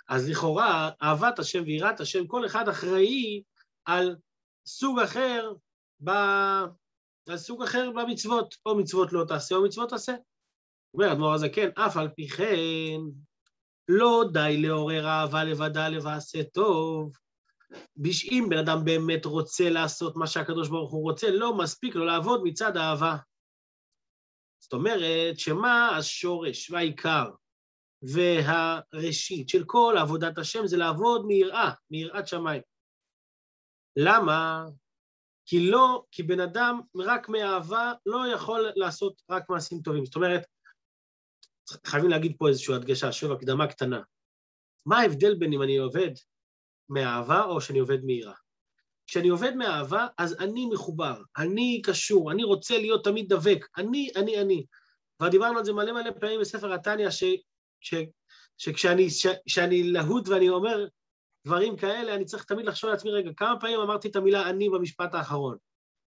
אז 0.09 0.29
לכאורה, 0.29 0.91
אהבת 1.01 1.39
השם 1.39 1.63
ויראת 1.63 1.99
השם, 1.99 2.27
כל 2.27 2.45
אחד 2.45 2.69
אחראי 2.69 3.43
על 3.85 4.15
סוג 4.65 4.99
אחר, 4.99 5.53
ב... 6.03 6.09
על 7.29 7.37
סוג 7.37 7.63
אחר 7.63 7.91
במצוות, 7.91 8.55
או 8.65 8.77
מצוות 8.77 9.13
לא 9.13 9.25
תעשה 9.27 9.55
או 9.55 9.63
מצוות 9.63 9.89
תעשה. 9.89 10.15
אומר 10.93 11.11
אדמו"ר 11.11 11.33
הזקן, 11.33 11.69
אף 11.75 11.97
על 11.97 12.09
פי 12.15 12.27
כן, 12.27 12.99
לא 13.87 14.23
די 14.33 14.57
לעורר 14.61 15.07
אהבה 15.07 15.43
לבדה 15.43 15.89
לבעשה 15.89 16.43
טוב. 16.43 17.11
אם 18.31 18.45
בן 18.49 18.57
אדם 18.57 18.85
באמת 18.85 19.25
רוצה 19.25 19.69
לעשות 19.69 20.15
מה 20.15 20.27
שהקדוש 20.27 20.69
ברוך 20.69 20.91
הוא 20.91 21.03
רוצה, 21.03 21.29
לא 21.29 21.57
מספיק 21.57 21.95
לו 21.95 22.05
לעבוד 22.05 22.41
מצד 22.43 22.77
אהבה. 22.77 23.15
זאת 24.59 24.73
אומרת, 24.73 25.39
שמה 25.39 25.97
השורש 25.97 26.71
והעיקר 26.71 27.29
והראשית 28.01 29.49
של 29.49 29.63
כל 29.65 29.95
עבודת 30.01 30.37
השם 30.37 30.67
זה 30.67 30.77
לעבוד 30.77 31.25
מיראה, 31.25 31.71
מיראת 31.91 32.27
שמיים. 32.27 32.61
למה? 33.95 34.65
כי 35.49 35.59
לא, 35.59 36.03
כי 36.11 36.23
בן 36.23 36.39
אדם 36.39 36.81
רק 36.95 37.29
מאהבה 37.29 37.93
לא 38.05 38.27
יכול 38.27 38.71
לעשות 38.75 39.21
רק 39.29 39.49
מעשים 39.49 39.81
טובים. 39.81 40.05
זאת 40.05 40.15
אומרת, 40.15 40.41
חייבים 41.85 42.09
להגיד 42.09 42.35
פה 42.37 42.47
איזושהי 42.47 42.75
הדגשה, 42.75 43.11
שוב 43.11 43.31
הקדמה 43.31 43.67
קטנה. 43.67 44.01
מה 44.85 44.99
ההבדל 44.99 45.35
בין 45.35 45.53
אם 45.53 45.63
אני 45.63 45.77
עובד 45.77 46.11
מאהבה 46.89 47.43
או 47.43 47.61
שאני 47.61 47.79
עובד 47.79 48.03
מיראה? 48.03 48.33
כשאני 49.07 49.29
עובד 49.29 49.55
מאהבה, 49.55 50.07
אז 50.17 50.35
אני 50.39 50.65
מחובר, 50.65 51.21
אני 51.37 51.81
קשור, 51.83 52.31
אני 52.31 52.43
רוצה 52.43 52.77
להיות 52.77 53.03
תמיד 53.03 53.33
דבק, 53.33 53.65
אני, 53.77 54.09
אני, 54.15 54.41
אני. 54.41 54.65
כבר 55.17 55.29
דיברנו 55.29 55.57
על 55.57 55.65
זה 55.65 55.73
מלא 55.73 55.91
מלא 55.93 56.11
פעמים 56.19 56.39
בספר 56.39 56.73
התניא, 56.73 57.09
שכשאני 58.57 59.83
להוט 59.83 60.27
ואני 60.27 60.49
אומר 60.49 60.87
דברים 61.49 61.77
כאלה, 61.77 62.15
אני 62.15 62.25
צריך 62.25 62.43
תמיד 62.43 62.65
לחשוב 62.65 62.89
לעצמי, 62.89 63.11
רגע, 63.11 63.31
כמה 63.37 63.59
פעמים 63.59 63.79
אמרתי 63.79 64.07
את 64.07 64.15
המילה 64.15 64.49
אני 64.49 64.69
במשפט 64.69 65.13
האחרון? 65.13 65.57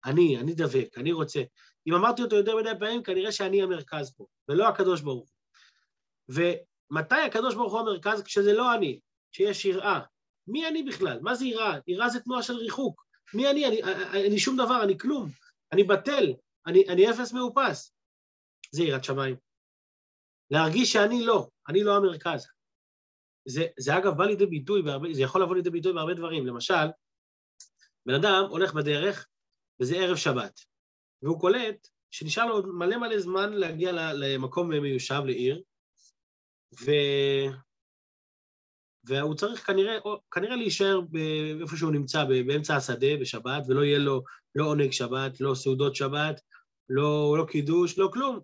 אני, 0.05 0.37
אני 0.37 0.53
דבק, 0.53 0.97
אני 0.97 1.11
רוצה. 1.11 1.41
אם 1.87 1.93
אמרתי 1.93 2.21
אותו 2.21 2.35
יותר 2.35 2.55
מדי 2.55 2.71
פעמים, 2.79 3.03
כנראה 3.03 3.31
שאני 3.31 3.63
המרכז 3.63 4.13
פה, 4.17 4.25
ולא 4.49 4.67
הקדוש 4.67 5.01
ברוך 5.01 5.29
הוא. 5.29 6.43
ומתי 6.91 7.15
הקדוש 7.15 7.55
ברוך 7.55 7.73
הוא 7.73 7.79
המרכז? 7.79 8.23
כשזה 8.23 8.53
לא 8.53 8.73
אני, 8.75 8.99
כשיש 9.31 9.65
יראה. 9.65 9.99
מי 10.47 10.67
אני 10.67 10.83
בכלל? 10.83 11.19
מה 11.21 11.35
זה 11.35 11.45
יראה? 11.45 11.77
יראה 11.87 12.09
זה 12.09 12.19
תנועה 12.19 12.43
של 12.43 12.53
ריחוק. 12.53 13.05
מי 13.33 13.49
אני? 13.49 13.67
אני, 13.67 13.83
אני, 13.83 14.27
אני 14.27 14.39
שום 14.39 14.57
דבר, 14.57 14.83
אני 14.83 14.97
כלום. 14.97 15.29
אני 15.71 15.83
בטל, 15.83 16.33
אני, 16.67 16.89
אני 16.89 17.09
אפס 17.09 17.33
מאופס. 17.33 17.93
זה 18.71 18.83
יראת 18.83 19.03
שמיים. 19.03 19.35
להרגיש 20.51 20.93
שאני 20.93 21.25
לא, 21.25 21.47
אני 21.69 21.83
לא 21.83 21.95
המרכז. 21.95 22.47
זה, 23.45 23.65
זה 23.79 23.97
אגב 23.97 24.17
בא 24.17 24.25
לידי 24.25 24.45
ביטוי, 24.45 24.81
בהרבה, 24.81 25.13
זה 25.13 25.21
יכול 25.21 25.41
לבוא 25.41 25.55
לידי 25.55 25.69
ביטוי 25.69 25.93
בהרבה 25.93 26.13
דברים. 26.13 26.47
למשל, 26.47 26.87
בן 28.05 28.13
אדם 28.13 28.45
הולך 28.49 28.73
בדרך, 28.73 29.27
וזה 29.79 29.95
ערב 29.95 30.17
שבת, 30.17 30.59
והוא 31.21 31.39
קולט 31.39 31.87
שנשאר 32.11 32.45
לו 32.45 32.73
מלא 32.73 32.97
מלא 32.97 33.19
זמן 33.19 33.53
להגיע 33.53 33.91
למקום 34.13 34.69
מיושב, 34.69 35.21
לעיר, 35.25 35.61
ו... 36.85 36.91
והוא 39.03 39.35
צריך 39.35 39.67
כנראה, 39.67 39.97
כנראה 40.31 40.55
להישאר 40.55 40.99
איפה 41.61 41.77
שהוא 41.77 41.91
נמצא, 41.91 42.25
באמצע 42.25 42.75
השדה 42.75 43.17
בשבת, 43.21 43.63
ולא 43.67 43.81
יהיה 43.83 43.99
לו 43.99 44.23
לא 44.55 44.65
עונג 44.65 44.91
שבת, 44.91 45.41
לא 45.41 45.55
סעודות 45.55 45.95
שבת, 45.95 46.41
לא, 46.89 47.35
לא 47.37 47.45
קידוש, 47.45 47.97
לא 47.97 48.09
כלום. 48.13 48.39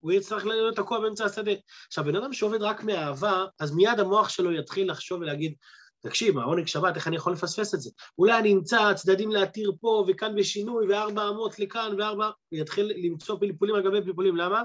הוא 0.00 0.12
יצטרך 0.12 0.46
להיות 0.46 0.76
תקוע 0.76 1.00
באמצע 1.00 1.24
השדה. 1.24 1.52
עכשיו, 1.86 2.04
בן 2.04 2.16
אדם 2.16 2.32
שעובד 2.32 2.62
רק 2.62 2.82
מאהבה, 2.82 3.44
אז 3.60 3.74
מיד 3.74 4.00
המוח 4.00 4.28
שלו 4.28 4.52
יתחיל 4.52 4.90
לחשוב 4.90 5.20
ולהגיד, 5.20 5.54
תקשיב, 6.00 6.38
העונג 6.38 6.66
שבת, 6.66 6.96
איך 6.96 7.08
אני 7.08 7.16
יכול 7.16 7.32
לפספס 7.32 7.74
את 7.74 7.80
זה? 7.80 7.90
אולי 8.18 8.38
אני 8.38 8.52
אמצא 8.52 8.94
צדדים 8.94 9.30
להתיר 9.30 9.72
פה 9.80 10.04
וכאן 10.08 10.34
בשינוי, 10.36 10.86
וארבע 10.88 11.28
אמות 11.28 11.58
לכאן 11.58 11.94
וארבע... 11.98 12.30
ויתחיל 12.52 12.92
למצוא 12.96 13.38
פלפולים 13.40 13.74
על 13.74 13.82
גבי 13.82 14.04
פלפולים. 14.04 14.36
למה? 14.36 14.62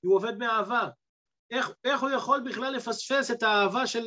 כי 0.00 0.06
הוא 0.06 0.16
עובד 0.16 0.38
מאהבה. 0.38 0.88
איך, 1.50 1.70
איך 1.84 2.00
הוא 2.00 2.10
יכול 2.10 2.44
בכלל 2.50 2.72
לפספס 2.72 3.30
את 3.30 3.42
האהבה 3.42 3.86
של, 3.86 4.06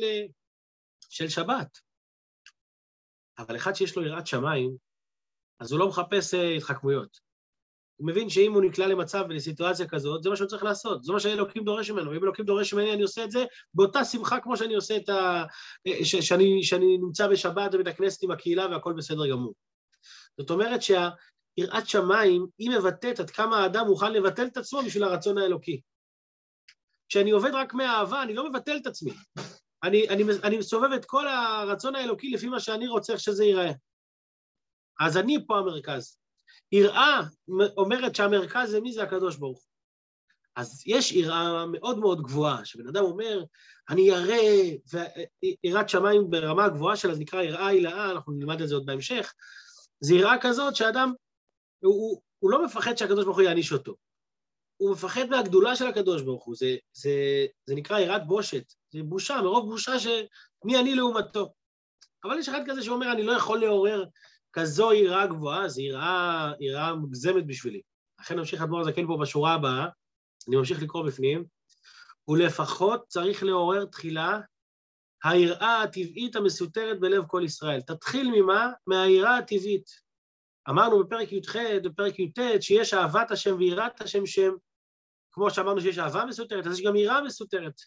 של 1.10 1.28
שבת? 1.28 1.78
אבל 3.38 3.56
אחד 3.56 3.74
שיש 3.74 3.96
לו 3.96 4.02
יראת 4.02 4.26
שמיים, 4.26 4.76
אז 5.60 5.72
הוא 5.72 5.80
לא 5.80 5.88
מחפש 5.88 6.34
uh, 6.34 6.56
התחכמויות. 6.56 7.25
הוא 7.96 8.06
מבין 8.08 8.30
שאם 8.30 8.52
הוא 8.52 8.62
נקלע 8.62 8.86
למצב 8.86 9.24
ולסיטואציה 9.28 9.88
כזאת, 9.88 10.22
זה 10.22 10.30
מה 10.30 10.36
שהוא 10.36 10.48
צריך 10.48 10.64
לעשות, 10.64 11.04
זה 11.04 11.12
מה 11.12 11.20
שאלוקים 11.20 11.64
דורש 11.64 11.90
ממנו. 11.90 12.12
אם 12.12 12.24
אלוקים 12.24 12.44
דורש 12.44 12.74
ממני, 12.74 12.92
אני 12.92 13.02
עושה 13.02 13.24
את 13.24 13.30
זה 13.30 13.44
באותה 13.74 14.04
שמחה 14.04 14.40
כמו 14.40 14.56
שאני 14.56 14.74
עושה 14.74 14.96
את 14.96 15.08
ה... 15.08 15.44
ש... 16.02 16.16
שאני, 16.16 16.62
שאני 16.62 16.98
נמצא 16.98 17.28
בשבת 17.28 17.74
בבית 17.74 17.86
הכנסת 17.86 18.22
עם 18.22 18.30
הקהילה 18.30 18.66
והכל 18.66 18.92
בסדר 18.92 19.30
גמור. 19.30 19.54
זאת 20.38 20.50
אומרת 20.50 20.80
שהיראת 20.82 21.88
שמיים, 21.88 22.46
היא 22.58 22.70
מבטאת 22.70 23.20
עד 23.20 23.30
כמה 23.30 23.58
האדם 23.58 23.86
מוכן 23.86 24.12
לבטל 24.12 24.46
את 24.46 24.56
עצמו 24.56 24.82
בשביל 24.82 25.04
הרצון 25.04 25.38
האלוקי. 25.38 25.80
כשאני 27.08 27.30
עובד 27.30 27.50
רק 27.54 27.74
מהאהבה, 27.74 28.22
אני 28.22 28.34
לא 28.34 28.50
מבטל 28.50 28.76
את 28.76 28.86
עצמי. 28.86 29.12
אני, 29.82 30.08
אני, 30.08 30.24
אני 30.42 30.58
מסובב 30.58 30.92
את 30.92 31.04
כל 31.04 31.28
הרצון 31.28 31.94
האלוקי 31.94 32.30
לפי 32.30 32.48
מה 32.48 32.60
שאני 32.60 32.88
רוצה 32.88 33.12
איך 33.12 33.20
שזה 33.20 33.44
ייראה. 33.44 33.72
אז 35.00 35.16
אני 35.16 35.38
פה 35.46 35.58
המרכז. 35.58 36.18
יראה 36.72 37.20
אומרת 37.76 38.14
שהמרכז 38.14 38.70
זה 38.70 38.80
מי 38.80 38.92
זה 38.92 39.02
הקדוש 39.02 39.36
ברוך 39.36 39.58
הוא. 39.58 39.66
אז 40.56 40.82
יש 40.86 41.12
יראה 41.12 41.66
מאוד 41.66 41.98
מאוד 41.98 42.22
גבוהה, 42.22 42.64
שבן 42.64 42.88
אדם 42.88 43.04
אומר, 43.04 43.44
אני 43.88 44.00
ירא, 44.00 44.36
ויראת 45.64 45.88
שמיים 45.88 46.30
ברמה 46.30 46.64
הגבוהה 46.64 46.96
שלה, 46.96 47.14
זה 47.14 47.20
נקרא 47.20 47.42
יראה 47.42 47.66
הילאה, 47.66 48.10
אנחנו 48.10 48.32
נלמד 48.32 48.60
את 48.60 48.68
זה 48.68 48.74
עוד 48.74 48.86
בהמשך, 48.86 49.32
זה 50.00 50.14
יראה 50.14 50.34
כזאת 50.40 50.76
שאדם, 50.76 51.12
הוא, 51.78 51.94
הוא, 51.94 52.20
הוא 52.38 52.50
לא 52.50 52.64
מפחד 52.64 52.96
שהקדוש 52.96 53.24
ברוך 53.24 53.36
הוא 53.36 53.44
יעניש 53.44 53.72
אותו. 53.72 53.94
הוא 54.76 54.92
מפחד 54.92 55.24
מהגדולה 55.30 55.76
של 55.76 55.86
הקדוש 55.86 56.22
ברוך 56.22 56.44
הוא, 56.44 56.54
זה, 56.58 56.76
זה, 56.92 57.10
זה 57.66 57.74
נקרא 57.74 57.98
יראת 57.98 58.26
בושת, 58.26 58.72
זה 58.90 59.02
בושה, 59.02 59.40
מרוב 59.42 59.70
בושה 59.70 59.98
שמי 59.98 60.78
אני 60.78 60.94
לעומתו. 60.94 61.52
אבל 62.24 62.38
יש 62.38 62.48
אחד 62.48 62.60
כזה 62.66 62.82
שאומר, 62.82 63.12
אני 63.12 63.22
לא 63.22 63.32
יכול 63.32 63.60
לעורר 63.60 64.04
כזו 64.58 64.92
יראה 64.92 65.26
גבוהה, 65.26 65.68
זו 65.68 65.82
יראה, 66.60 66.94
מוגזמת 66.94 67.46
בשבילי. 67.46 67.80
לכן 68.20 68.38
נמשיך 68.38 68.62
אדמו"ר 68.62 68.80
הזקן 68.80 69.06
פה 69.06 69.18
בשורה 69.20 69.54
הבאה, 69.54 69.88
אני 70.48 70.56
ממשיך 70.56 70.82
לקרוא 70.82 71.06
בפנים, 71.06 71.44
ולפחות 72.28 73.04
צריך 73.08 73.42
לעורר 73.42 73.84
תחילה 73.84 74.40
היראה 75.24 75.82
הטבעית 75.82 76.36
המסותרת 76.36 77.00
בלב 77.00 77.26
כל 77.26 77.42
ישראל. 77.44 77.80
תתחיל 77.80 78.30
ממה? 78.34 78.72
מהיראה 78.86 79.38
הטבעית. 79.38 79.90
אמרנו 80.68 81.04
בפרק 81.04 81.32
י"ח, 81.32 81.56
בפרק 81.84 82.18
י"ט, 82.18 82.38
שיש 82.60 82.94
אהבת 82.94 83.30
השם 83.30 83.56
ויראת 83.58 84.00
השם 84.00 84.26
שם, 84.26 84.52
כמו 85.32 85.50
שאמרנו 85.50 85.80
שיש 85.80 85.98
אהבה 85.98 86.24
מסותרת, 86.24 86.66
אז 86.66 86.78
יש 86.78 86.86
גם 86.86 86.96
יראה 86.96 87.22
מסותרת. 87.22 87.80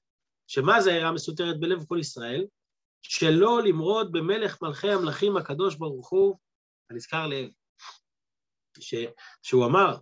שמה 0.48 0.82
זה 0.82 0.94
היראה 0.94 1.12
מסותרת 1.12 1.60
בלב 1.60 1.86
כל 1.86 2.00
ישראל? 2.00 2.46
שלא 3.02 3.64
למרוד 3.64 4.12
במלך 4.12 4.62
מלכי 4.62 4.92
המלכים 4.92 5.38
הקדוש 5.38 5.76
ברוך 5.76 6.10
הוא, 6.10 6.38
הנזכר 6.90 7.28
לעיל, 7.28 7.52
שהוא 9.44 9.66
אמר, 9.66 9.98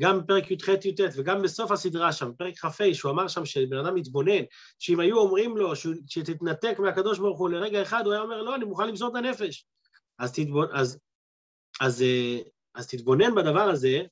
גם 0.00 0.20
בפרק 0.20 0.50
י"ח-י"ט 0.50 1.00
וגם 1.16 1.42
בסוף 1.42 1.70
הסדרה 1.70 2.12
שם, 2.12 2.32
בפרק 2.32 2.58
כ"ה, 2.58 2.94
שהוא 2.94 3.12
אמר 3.12 3.28
שם 3.28 3.44
שבן 3.44 3.78
אדם 3.78 3.94
מתבונן, 3.94 4.42
שאם 4.78 5.00
היו 5.00 5.18
אומרים 5.18 5.56
לו 5.56 5.72
שתתנתק 6.06 6.78
מהקדוש 6.78 7.18
ברוך 7.18 7.38
הוא 7.38 7.48
לרגע 7.48 7.82
אחד, 7.82 8.02
הוא 8.04 8.12
היה 8.12 8.22
אומר, 8.22 8.42
לא, 8.42 8.54
אני 8.54 8.64
מוכן 8.64 8.88
למסור 8.88 9.08
את 9.08 9.14
הנפש. 9.24 9.66
אז, 10.18 10.32
תתבונ... 10.32 10.66
אז, 10.74 10.98
אז, 11.80 12.02
אה, 12.02 12.38
אז 12.74 12.86
תתבונן 12.86 13.34
בדבר 13.34 13.62
הזה, 13.62 14.02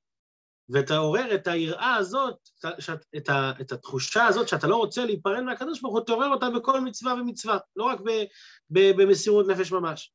ותעורר 0.68 1.34
את 1.34 1.46
היראה 1.46 1.94
הזאת, 1.94 2.48
את, 2.58 2.90
את, 3.16 3.30
את 3.60 3.72
התחושה 3.72 4.26
הזאת 4.26 4.48
שאתה 4.48 4.66
לא 4.66 4.76
רוצה 4.76 5.04
להיפרד 5.04 5.40
מהקדוש 5.40 5.80
ברוך 5.80 5.94
הוא, 5.94 6.04
תעורר 6.04 6.28
אותה 6.28 6.50
בכל 6.50 6.80
מצווה 6.80 7.14
ומצווה, 7.14 7.58
לא 7.76 7.84
רק 7.84 8.00
ב, 8.00 8.10
ב, 8.70 9.02
במסירות 9.02 9.46
נפש 9.46 9.72
ממש. 9.72 10.12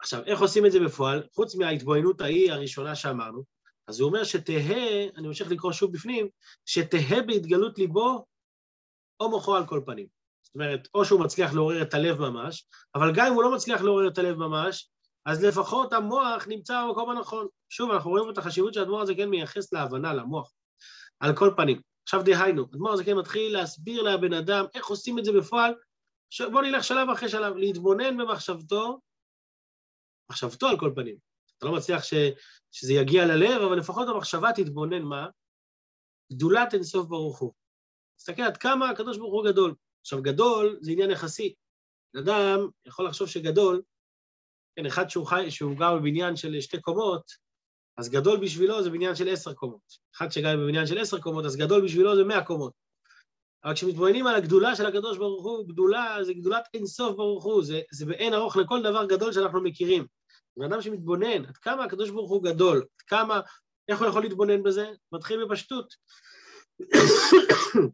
עכשיו, 0.00 0.22
איך 0.26 0.40
עושים 0.40 0.66
את 0.66 0.72
זה 0.72 0.80
בפועל? 0.80 1.22
חוץ 1.34 1.54
מההתבוננות 1.54 2.20
ההיא 2.20 2.52
הראשונה 2.52 2.94
שאמרנו, 2.94 3.42
אז 3.88 4.00
הוא 4.00 4.08
אומר 4.08 4.24
שתהא, 4.24 5.08
אני 5.16 5.28
ממשיך 5.28 5.50
לקרוא 5.50 5.72
שוב 5.72 5.92
בפנים, 5.92 6.28
שתהא 6.66 7.20
בהתגלות 7.26 7.78
ליבו 7.78 8.24
או 9.20 9.30
מוחו 9.30 9.56
על 9.56 9.66
כל 9.66 9.80
פנים. 9.86 10.06
זאת 10.42 10.54
אומרת, 10.54 10.88
או 10.94 11.04
שהוא 11.04 11.20
מצליח 11.20 11.54
לעורר 11.54 11.82
את 11.82 11.94
הלב 11.94 12.20
ממש, 12.20 12.66
אבל 12.94 13.12
גם 13.14 13.26
אם 13.26 13.32
הוא 13.32 13.42
לא 13.42 13.54
מצליח 13.54 13.82
לעורר 13.82 14.08
את 14.08 14.18
הלב 14.18 14.36
ממש, 14.36 14.88
אז 15.26 15.44
לפחות 15.44 15.92
המוח 15.92 16.48
נמצא 16.48 16.84
במקום 16.88 17.10
הנכון. 17.10 17.46
שוב, 17.68 17.90
אנחנו 17.90 18.10
רואים 18.10 18.30
את 18.30 18.38
החשיבות 18.38 18.74
שהאדמו"ר 18.74 19.00
הזה 19.00 19.14
כן 19.14 19.28
מייחס 19.28 19.72
להבנה, 19.72 20.14
למוח, 20.14 20.52
על 21.20 21.36
כל 21.36 21.50
פנים. 21.56 21.80
עכשיו 22.02 22.22
דהיינו, 22.22 22.62
האדמו"ר 22.62 22.92
הזה 22.92 23.04
כן 23.04 23.16
מתחיל 23.16 23.52
להסביר 23.52 24.02
לבן 24.02 24.32
אדם 24.32 24.64
איך 24.74 24.86
עושים 24.86 25.18
את 25.18 25.24
זה 25.24 25.32
בפועל. 25.32 25.74
בואו 26.52 26.62
נלך 26.62 26.84
שלב 26.84 27.10
אחרי 27.10 27.28
שלב, 27.28 27.56
להתבונן 27.56 28.16
במחשבתו 28.16 29.00
מחשבתו 30.30 30.66
על 30.66 30.78
כל 30.78 30.92
פנים. 30.94 31.16
אתה 31.58 31.66
לא 31.66 31.72
מצליח 31.72 32.04
ש, 32.04 32.14
שזה 32.72 32.92
יגיע 32.92 33.26
ללב, 33.26 33.62
אבל 33.62 33.78
לפחות 33.78 34.08
המחשבה 34.08 34.50
תתבונן 34.52 35.02
מה? 35.02 35.26
גדולת 36.32 36.74
אינסוף 36.74 37.06
ברוך 37.06 37.38
הוא. 37.38 37.52
תסתכל 38.16 38.42
עד 38.42 38.56
כמה 38.56 38.90
הקדוש 38.90 39.18
ברוך 39.18 39.32
הוא 39.32 39.44
גדול. 39.44 39.74
עכשיו, 40.00 40.22
גדול 40.22 40.78
זה 40.80 40.92
עניין 40.92 41.10
יחסי. 41.10 41.54
אדם 42.18 42.68
יכול 42.86 43.06
לחשוב 43.06 43.28
שגדול, 43.28 43.82
כן, 44.76 44.86
אחד 44.86 45.10
שהוא 45.10 45.26
חי, 45.26 45.50
שהוא 45.50 45.76
גר 45.76 45.96
בבניין 45.96 46.36
של 46.36 46.60
שתי 46.60 46.80
קומות, 46.80 47.22
אז 47.98 48.08
גדול 48.08 48.40
בשבילו 48.40 48.82
זה 48.82 48.90
בניין 48.90 49.14
של 49.14 49.28
עשר 49.28 49.54
קומות. 49.54 49.80
אחד 50.16 50.32
שגר 50.32 50.56
בבניין 50.56 50.86
של 50.86 50.98
עשר 50.98 51.20
קומות, 51.20 51.44
אז 51.44 51.56
גדול 51.56 51.84
בשבילו 51.84 52.16
זה 52.16 52.24
מאה 52.24 52.44
קומות. 52.44 52.72
אבל 53.64 53.74
כשמתבוננים 53.74 54.26
על 54.26 54.34
הגדולה 54.34 54.76
של 54.76 54.86
הקדוש 54.86 55.18
ברוך 55.18 55.44
הוא, 55.44 55.68
גדולה 55.68 56.18
זה 56.22 56.32
גדולת 56.34 56.68
אינסוף 56.74 57.16
ברוך 57.16 57.44
הוא, 57.44 57.64
זה, 57.64 57.80
זה 57.92 58.06
באין 58.06 58.34
ארוך 58.34 58.56
לכל 58.56 58.82
דבר 58.82 59.06
גדול 59.06 59.32
שאנחנו 59.32 59.62
מכירים. 59.62 60.06
בן 60.58 60.72
אדם 60.72 60.82
שמתבונן, 60.82 61.44
עד 61.44 61.56
כמה 61.56 61.84
הקדוש 61.84 62.10
ברוך 62.10 62.30
הוא 62.30 62.44
גדול, 62.44 62.76
עד 62.76 63.02
כמה, 63.06 63.40
איך 63.88 64.00
הוא 64.00 64.08
יכול 64.08 64.22
להתבונן 64.22 64.62
בזה? 64.62 64.90
מתחיל 65.12 65.44
בפשטות. 65.44 65.94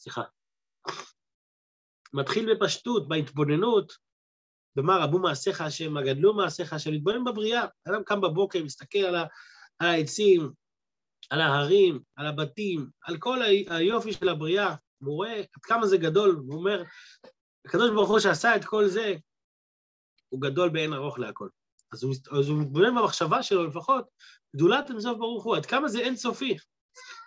סליחה. 0.00 0.22
מתחיל 2.12 2.54
בפשטות, 2.54 3.08
בהתבוננות, 3.08 3.92
במה 4.76 4.96
רבו 4.96 5.18
מעשיך 5.18 5.60
השם, 5.60 5.92
מה 5.92 6.02
גדלו 6.02 6.34
מעשיך 6.34 6.72
השם, 6.72 6.90
להתבונן 6.90 7.24
בבריאה. 7.24 7.66
אדם 7.88 8.04
קם 8.04 8.20
בבוקר, 8.20 8.64
מסתכל 8.64 8.98
על, 8.98 9.14
ה, 9.14 9.24
על 9.78 9.88
העצים, 9.88 10.52
על 11.30 11.40
ההרים, 11.40 12.00
על 12.16 12.26
הבתים, 12.26 12.86
על 13.02 13.18
כל 13.18 13.38
היופי 13.70 14.12
של 14.12 14.28
הבריאה, 14.28 14.74
הוא 14.98 15.14
רואה 15.14 15.38
עד 15.38 15.62
כמה 15.62 15.86
זה 15.86 15.96
גדול, 15.96 16.30
הוא 16.30 16.58
אומר, 16.58 16.82
הקדוש 17.66 17.90
ברוך 17.90 18.10
הוא 18.10 18.18
שעשה 18.18 18.56
את 18.56 18.64
כל 18.64 18.86
זה, 18.86 19.14
הוא 20.28 20.40
גדול 20.40 20.68
באין 20.68 20.92
ארוך 20.92 21.18
להכל. 21.18 21.48
אז 21.92 22.02
הוא, 22.02 22.14
אז 22.38 22.48
הוא 22.48 22.58
מתבונן 22.62 22.94
במחשבה 22.94 23.42
שלו 23.42 23.66
לפחות, 23.66 24.04
גדולת 24.56 24.90
אינסוף 24.90 25.18
ברוך 25.18 25.44
הוא, 25.44 25.56
עד 25.56 25.66
כמה 25.66 25.88
זה 25.88 25.98
אינסופי. 25.98 26.56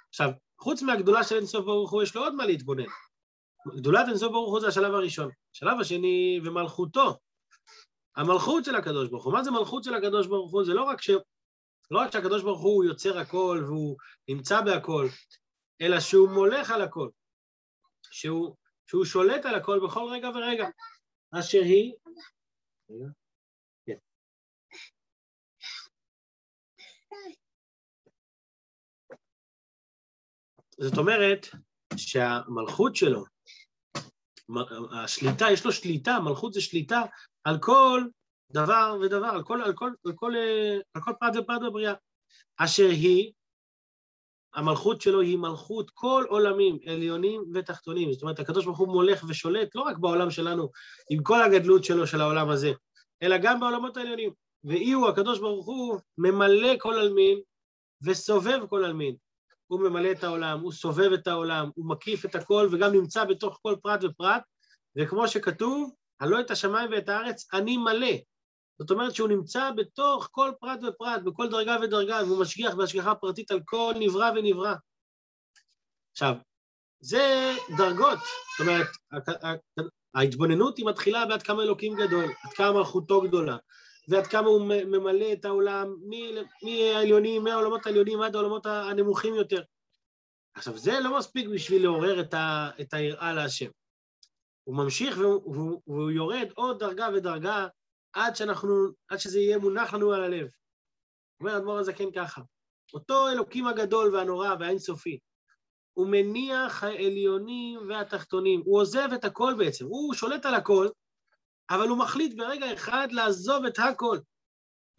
עכשיו, 0.09 0.29
חוץ 0.59 0.81
מהגדולה 0.81 1.23
של 1.23 1.35
אינסוף 1.35 1.65
ברוך 1.65 1.91
הוא, 1.91 2.03
יש 2.03 2.15
לו 2.15 2.23
עוד 2.23 2.35
מה 2.35 2.45
להתבונן. 2.45 2.85
גדולת 3.75 4.07
אינסוף 4.07 4.31
ברוך 4.31 4.51
הוא 4.51 4.59
זה 4.59 4.67
השלב 4.67 4.93
הראשון. 4.93 5.29
השלב 5.55 5.79
השני, 5.79 6.39
ומלכותו. 6.45 7.17
המלכות 8.15 8.65
של 8.65 8.75
הקדוש 8.75 9.09
ברוך 9.09 9.23
הוא. 9.23 9.33
מה 9.33 9.43
זה 9.43 9.51
מלכות 9.51 9.83
של 9.83 9.93
הקדוש 9.93 10.27
ברוך 10.27 10.51
הוא? 10.51 10.63
זה 10.63 10.73
לא 10.73 10.83
רק, 10.83 11.01
ש... 11.01 11.09
לא 11.91 11.99
רק 11.99 12.11
שהקדוש 12.11 12.43
ברוך 12.43 12.61
הוא 12.61 12.83
יוצר 12.83 13.17
הכל 13.17 13.63
והוא 13.67 13.97
נמצא 14.27 14.61
בהכל, 14.61 15.07
אלא 15.81 15.99
שהוא 15.99 16.29
מולך 16.29 16.71
על 16.71 16.81
הכל. 16.81 17.09
שהוא, 18.11 18.55
שהוא 18.85 19.05
שולט 19.05 19.45
על 19.45 19.55
הכל 19.55 19.79
בכל 19.83 20.09
רגע 20.11 20.29
ורגע. 20.29 20.67
אשר 21.39 21.61
היא... 21.61 21.93
זאת 30.81 30.97
אומרת 30.97 31.47
שהמלכות 31.95 32.95
שלו, 32.95 33.23
השליטה, 34.91 35.45
יש 35.51 35.65
לו 35.65 35.71
שליטה, 35.71 36.19
מלכות 36.19 36.53
זה 36.53 36.61
שליטה 36.61 37.01
על 37.43 37.57
כל 37.59 38.03
דבר 38.51 38.97
ודבר, 39.01 39.27
על 39.27 39.43
כל, 39.43 39.61
על 39.61 39.73
כל, 39.73 39.91
על 40.05 40.13
כל, 40.15 40.33
על 40.93 41.01
כל 41.01 41.11
פרט 41.19 41.35
ופרט 41.35 41.61
בבריאה. 41.61 41.93
אשר 42.57 42.87
היא, 42.89 43.31
המלכות 44.53 45.01
שלו 45.01 45.21
היא 45.21 45.37
מלכות 45.37 45.91
כל 45.93 46.25
עולמים, 46.29 46.77
עליונים 46.85 47.43
ותחתונים. 47.53 48.13
זאת 48.13 48.21
אומרת, 48.21 48.39
הקדוש 48.39 48.65
ברוך 48.65 48.77
הוא 48.77 48.87
מולך 48.87 49.23
ושולט 49.27 49.75
לא 49.75 49.81
רק 49.81 49.97
בעולם 49.97 50.31
שלנו, 50.31 50.69
עם 51.09 51.23
כל 51.23 51.41
הגדלות 51.41 51.83
שלו 51.83 52.07
של 52.07 52.21
העולם 52.21 52.49
הזה, 52.49 52.71
אלא 53.23 53.37
גם 53.37 53.59
בעולמות 53.59 53.97
העליונים. 53.97 54.33
ואי 54.63 54.91
הוא, 54.91 55.07
הקדוש 55.07 55.39
ברוך 55.39 55.65
הוא, 55.65 55.99
ממלא 56.17 56.77
כל 56.79 56.93
עלמין 56.93 57.39
וסובב 58.01 58.59
כל 58.69 58.85
עלמין. 58.85 59.15
הוא 59.71 59.79
ממלא 59.79 60.11
את 60.11 60.23
העולם, 60.23 60.59
הוא 60.59 60.71
סובב 60.71 61.11
את 61.13 61.27
העולם, 61.27 61.69
הוא 61.75 61.89
מקיף 61.89 62.25
את 62.25 62.35
הכל 62.35 62.69
וגם 62.71 62.91
נמצא 62.91 63.25
בתוך 63.25 63.59
כל 63.61 63.75
פרט 63.83 64.03
ופרט, 64.03 64.41
וכמו 64.97 65.27
שכתוב, 65.27 65.91
הלא 66.19 66.39
את 66.39 66.51
השמיים 66.51 66.91
ואת 66.91 67.09
הארץ 67.09 67.47
אני 67.53 67.77
מלא. 67.77 68.15
זאת 68.79 68.91
אומרת 68.91 69.15
שהוא 69.15 69.29
נמצא 69.29 69.71
בתוך 69.71 70.29
כל 70.31 70.51
פרט 70.59 70.79
ופרט, 70.83 71.21
בכל 71.21 71.49
דרגה 71.49 71.77
ודרגה, 71.81 72.19
והוא 72.25 72.41
משגיח 72.41 72.75
בהשגחה 72.75 73.15
פרטית 73.15 73.51
על 73.51 73.59
כל 73.65 73.93
נברא 73.99 74.31
ונברא. 74.35 74.73
עכשיו, 76.11 76.35
זה 76.99 77.51
דרגות, 77.77 78.19
זאת 78.19 78.67
אומרת, 78.67 78.87
ההתבוננות 80.13 80.77
היא 80.77 80.85
מתחילה 80.85 81.25
בעד 81.25 81.43
כמה 81.43 81.63
אלוקים 81.63 81.95
גדול, 81.95 82.25
עד 82.43 82.53
כמה 82.53 82.71
מלכותו 82.71 83.21
גדולה, 83.21 83.57
ועד 84.07 84.27
כמה 84.27 84.47
הוא 84.47 84.61
ממלא 84.67 85.33
את 85.33 85.45
העולם 85.45 85.95
מהעליונים, 86.63 87.43
מהעולמות 87.43 87.85
העליונים 87.85 88.21
עד 88.21 88.35
העולמות 88.35 88.65
הנמוכים 88.65 89.35
יותר. 89.35 89.63
עכשיו, 90.53 90.77
זה 90.77 90.99
לא 90.99 91.17
מספיק 91.17 91.47
בשביל 91.47 91.83
לעורר 91.83 92.21
את 92.81 92.93
היראה 92.93 93.33
להשם. 93.33 93.69
הוא 94.63 94.75
ממשיך 94.75 95.17
והוא, 95.17 95.81
והוא 95.87 96.11
יורד 96.11 96.47
עוד 96.55 96.79
דרגה 96.79 97.09
ודרגה 97.13 97.67
עד, 98.13 98.35
שאנחנו, 98.35 98.87
עד 99.07 99.17
שזה 99.17 99.39
יהיה 99.39 99.57
מונח 99.57 99.93
לנו 99.93 100.13
על 100.13 100.23
הלב. 100.23 100.47
אומר 101.39 101.53
האדמו"ר 101.53 101.77
הזקן 101.77 102.11
ככה, 102.15 102.41
אותו 102.93 103.29
אלוקים 103.29 103.67
הגדול 103.67 104.15
והנורא 104.15 104.55
והאינסופי, 104.59 105.19
הוא 105.93 106.07
מניח 106.07 106.83
העליונים 106.83 107.89
והתחתונים, 107.89 108.61
הוא 108.65 108.79
עוזב 108.79 109.09
את 109.13 109.25
הכל 109.25 109.53
בעצם, 109.57 109.85
הוא 109.85 110.13
שולט 110.13 110.45
על 110.45 110.55
הכל, 110.55 110.87
אבל 111.75 111.87
הוא 111.87 111.97
מחליט 111.97 112.37
ברגע 112.37 112.73
אחד 112.73 113.07
לעזוב 113.11 113.65
את 113.65 113.79
הכל. 113.79 114.17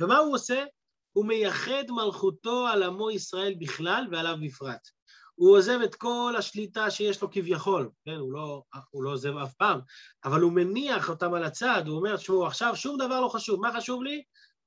ומה 0.01 0.19
הוא 0.19 0.35
עושה? 0.35 0.65
הוא 1.13 1.27
מייחד 1.27 1.85
מלכותו 1.89 2.67
על 2.67 2.83
עמו 2.83 3.11
ישראל 3.11 3.55
בכלל 3.59 4.07
ועליו 4.11 4.37
בפרט. 4.43 4.89
הוא 5.35 5.57
עוזב 5.57 5.79
את 5.85 5.95
כל 5.95 6.35
השליטה 6.39 6.91
שיש 6.91 7.23
לו 7.23 7.31
כביכול, 7.31 7.91
כן, 8.05 8.15
הוא 8.15 8.33
לא, 8.33 8.63
הוא 8.91 9.05
לא 9.05 9.11
עוזב 9.11 9.37
אף 9.37 9.55
פעם, 9.55 9.81
אבל 10.25 10.41
הוא 10.41 10.53
מניח 10.53 11.09
אותם 11.09 11.35
על 11.35 11.45
הצד, 11.45 11.83
הוא 11.87 11.97
אומר, 11.97 12.17
תשמעו, 12.17 12.47
עכשיו 12.47 12.77
שום 12.77 12.97
דבר 12.99 13.21
לא 13.21 13.29
חשוב, 13.29 13.61
מה 13.61 13.77
חשוב 13.77 14.03
לי? 14.03 14.23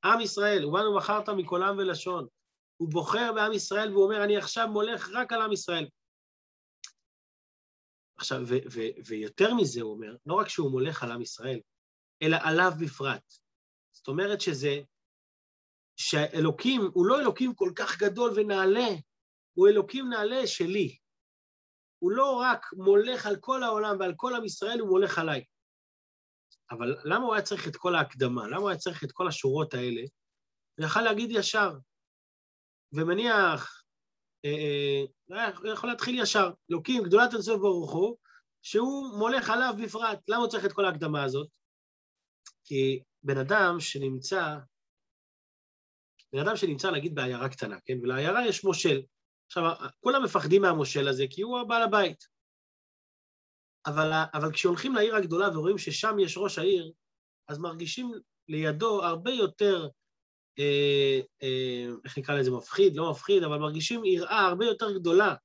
עם 0.05 0.21
ישראל, 0.21 0.65
ובאנו 0.65 0.97
מכרת 0.97 1.29
מכל 1.29 1.63
עם 1.63 1.77
ולשון. 1.77 2.27
הוא 2.77 2.89
בוחר 2.89 3.33
בעם 3.35 3.53
ישראל 3.53 3.91
והוא 3.91 4.03
אומר, 4.03 4.23
אני 4.23 4.37
עכשיו 4.37 4.67
מולך 4.67 5.09
רק 5.13 5.33
על 5.33 5.41
עם 5.41 5.51
ישראל. 5.51 5.87
עכשיו, 8.17 8.41
ו- 8.45 8.65
ו- 8.71 9.01
ויותר 9.07 9.53
מזה 9.53 9.81
הוא 9.81 9.91
אומר, 9.91 10.15
לא 10.25 10.33
רק 10.33 10.49
שהוא 10.49 10.71
מולך 10.71 11.03
על 11.03 11.11
עם 11.11 11.21
ישראל, 11.21 11.59
אלא 12.21 12.37
עליו 12.41 12.71
בפרט. 12.79 13.33
זאת 13.91 14.07
אומרת 14.07 14.41
שזה, 14.41 14.79
שהאלוקים 15.95 16.81
הוא 16.93 17.05
לא 17.05 17.19
אלוקים 17.19 17.55
כל 17.55 17.71
כך 17.75 17.97
גדול 17.97 18.33
ונעלה, 18.35 18.87
הוא 19.53 19.67
אלוקים 19.67 20.09
נעלה 20.09 20.47
שלי. 20.47 20.97
הוא 21.99 22.11
לא 22.11 22.39
רק 22.41 22.65
מולך 22.73 23.25
על 23.25 23.35
כל 23.39 23.63
העולם 23.63 23.99
ועל 23.99 24.13
כל 24.15 24.35
עם 24.35 24.45
ישראל, 24.45 24.79
הוא 24.79 24.89
מולך 24.89 25.17
עליי. 25.17 25.43
אבל 26.71 26.95
למה 27.03 27.25
הוא 27.25 27.33
היה 27.33 27.43
צריך 27.43 27.67
את 27.67 27.75
כל 27.75 27.95
ההקדמה? 27.95 28.47
למה 28.47 28.57
הוא 28.57 28.69
היה 28.69 28.77
צריך 28.77 29.03
את 29.03 29.11
כל 29.11 29.27
השורות 29.27 29.73
האלה? 29.73 30.01
הוא 30.77 30.85
יכל 30.85 31.01
להגיד 31.01 31.29
ישר, 31.31 31.71
ומניח, 32.93 33.83
אה, 34.45 35.05
אה, 35.31 35.57
הוא 35.57 35.67
יכול 35.67 35.89
להתחיל 35.89 36.19
ישר, 36.19 36.51
אלוקים, 36.71 37.03
גדולת 37.03 37.33
אינסוף 37.33 37.61
ברוך 37.61 37.93
הוא, 37.93 38.17
שהוא 38.61 39.17
מולך 39.17 39.49
עליו 39.49 39.73
בפרט. 39.83 40.19
למה 40.27 40.41
הוא 40.41 40.47
צריך 40.47 40.65
את 40.65 40.73
כל 40.73 40.85
ההקדמה 40.85 41.23
הזאת? 41.23 41.47
כי 42.65 43.03
בן 43.23 43.37
אדם 43.37 43.79
שנמצא, 43.79 44.55
בן 46.33 46.39
אדם 46.39 46.55
שנמצא, 46.55 46.91
נגיד, 46.91 47.15
בעיירה 47.15 47.49
קטנה, 47.49 47.77
כן? 47.85 47.93
ולעיירה 48.01 48.47
יש 48.47 48.63
מושל. 48.63 49.01
עכשיו, 49.47 49.63
כולם 49.99 50.23
מפחדים 50.23 50.61
מהמושל 50.61 51.07
הזה, 51.07 51.25
כי 51.29 51.41
הוא 51.41 51.59
הבעל 51.59 51.83
הבית. 51.83 52.27
אבל, 53.85 54.11
אבל 54.33 54.53
כשהולכים 54.53 54.95
לעיר 54.95 55.15
הגדולה 55.15 55.57
ורואים 55.57 55.77
ששם 55.77 56.19
יש 56.19 56.37
ראש 56.37 56.59
העיר, 56.59 56.91
אז 57.47 57.57
מרגישים 57.57 58.11
לידו 58.47 59.03
הרבה 59.03 59.31
יותר, 59.31 59.89
אה, 60.59 61.19
אה, 61.43 61.85
איך 62.05 62.17
נקרא 62.17 62.35
לזה, 62.35 62.51
מפחיד, 62.51 62.95
לא 62.95 63.11
מפחיד, 63.11 63.43
אבל 63.43 63.57
מרגישים 63.57 64.05
יראה 64.05 64.39
הרבה 64.39 64.65
יותר 64.65 64.97
גדולה 64.97 65.35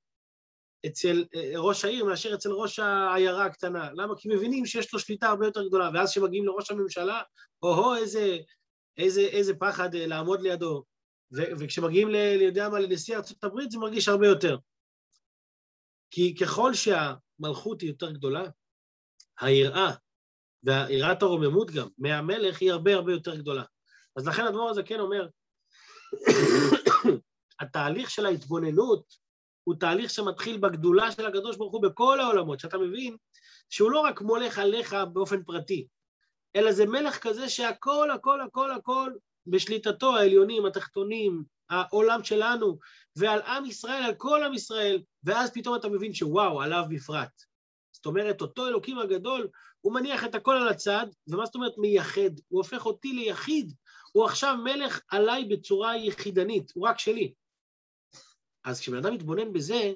אצל 0.87 1.25
אה, 1.35 1.53
ראש 1.57 1.85
העיר 1.85 2.05
מאשר 2.05 2.35
אצל 2.35 2.53
ראש 2.53 2.79
העיירה 2.79 3.45
הקטנה. 3.45 3.91
למה? 3.93 4.15
כי 4.19 4.29
מבינים 4.29 4.67
שיש 4.67 4.93
לו 4.93 4.99
שליטה 4.99 5.29
הרבה 5.29 5.47
יותר 5.47 5.69
גדולה, 5.69 5.91
ואז 5.95 6.11
כשמגיעים 6.11 6.47
לראש 6.47 6.71
הממשלה, 6.71 7.23
או-הו, 7.63 7.95
איזה, 7.95 8.39
איזה, 8.97 9.21
איזה 9.21 9.55
פחד 9.55 9.95
אה, 9.95 10.07
לעמוד 10.07 10.41
לידו. 10.41 10.85
ו- 11.33 11.51
וכשמגיעים, 11.59 12.11
ל- 12.11 12.41
יודע 12.41 12.69
מה, 12.69 12.79
לנשיא 12.79 13.17
ארצות 13.17 13.45
הברית, 13.45 13.71
זה 13.71 13.79
מרגיש 13.79 14.09
הרבה 14.09 14.27
יותר. 14.27 14.57
כי 16.11 16.35
ככל 16.41 16.73
שהמלכות 16.75 17.81
היא 17.81 17.91
יותר 17.91 18.11
גדולה, 18.11 18.43
היראה, 19.41 19.91
ויראת 20.63 21.23
הרוממות 21.23 21.71
גם, 21.71 21.89
מהמלך 21.99 22.61
היא 22.61 22.73
הרבה 22.73 22.95
הרבה 22.95 23.13
יותר 23.13 23.37
גדולה. 23.37 23.65
אז 24.17 24.27
לכן 24.27 24.45
הדבר 24.45 24.69
הזה 24.69 24.83
כן 24.83 25.01
אומר, 25.01 25.29
התהליך 27.61 28.11
של 28.11 28.27
ההתבוננות 28.27 29.15
הוא 29.65 29.75
תהליך 29.81 30.11
שמתחיל 30.11 30.57
בגדולה 30.57 31.13
של 31.13 31.27
הקדוש 31.27 31.57
ברוך 31.57 31.73
הוא 31.73 31.83
בכל 31.83 32.21
העולמות, 32.21 32.61
שאתה 32.61 32.79
מבין 32.79 33.17
שהוא 33.71 33.91
לא 33.91 34.01
רק 34.01 34.21
מולך 34.21 34.59
עליך 34.59 34.97
באופן 35.13 35.43
פרטי, 35.43 35.87
אלא 36.57 36.73
זה 36.73 36.87
מלך 36.87 37.19
כזה 37.19 37.49
שהכל, 37.49 38.11
הכל, 38.11 38.41
הכל, 38.41 38.73
הכל 38.73 39.13
בשליטתו, 39.47 40.17
העליונים, 40.17 40.67
התחתונים, 40.67 41.45
העולם 41.71 42.25
שלנו, 42.25 42.79
ועל 43.17 43.43
עם 43.43 43.65
ישראל, 43.65 44.03
על 44.03 44.15
כל 44.15 44.43
עם 44.43 44.55
ישראל, 44.55 45.03
ואז 45.25 45.51
פתאום 45.55 45.77
אתה 45.77 45.89
מבין 45.89 46.15
שוואו, 46.15 46.63
עליו 46.63 46.85
בפרט. 46.91 47.43
זאת 47.93 48.07
אומרת, 48.07 48.41
אותו 48.41 48.69
אלוקים 48.69 48.99
הגדול, 48.99 49.49
הוא 49.81 49.95
מניח 49.95 50.25
את 50.25 50.35
הכל 50.35 50.55
על 50.55 50.69
הצד, 50.69 51.07
ומה 51.29 51.47
זאת 51.47 51.55
אומרת 51.55 51.73
מייחד? 51.79 52.31
הוא 52.49 52.59
הופך 52.61 52.87
אותי 52.87 53.13
ליחיד. 53.13 53.73
הוא 54.13 54.25
עכשיו 54.25 54.57
מלך 54.65 55.01
עליי 55.09 55.45
בצורה 55.45 55.97
יחידנית, 55.97 56.73
הוא 56.75 56.89
רק 56.89 56.99
שלי. 56.99 57.33
אז 58.65 58.81
כשבן 58.81 58.97
אדם 58.97 59.15
מתבונן 59.15 59.53
בזה, 59.53 59.93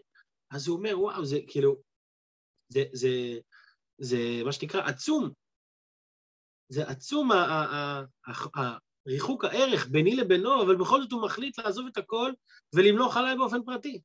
אז 0.50 0.68
הוא 0.68 0.77
אומר, 0.77 1.00
וואו, 1.00 1.24
זה 1.24 1.38
כאילו, 1.46 1.77
זה, 2.68 2.85
זה, 2.92 3.09
זה 3.98 4.18
מה 4.44 4.53
שנקרא 4.53 4.81
עצום. 4.81 5.31
זה 6.68 6.88
עצום 6.88 7.31
ריחוק 9.09 9.44
הערך 9.44 9.88
ביני 9.88 10.16
לבינו, 10.16 10.62
אבל 10.62 10.77
בכל 10.77 11.03
זאת 11.03 11.12
הוא 11.12 11.22
מחליט 11.22 11.59
לעזוב 11.59 11.87
את 11.87 11.96
הכל 11.96 12.33
ולמלוך 12.74 13.16
עליי 13.16 13.37
באופן 13.37 13.64
פרטי. 13.64 14.00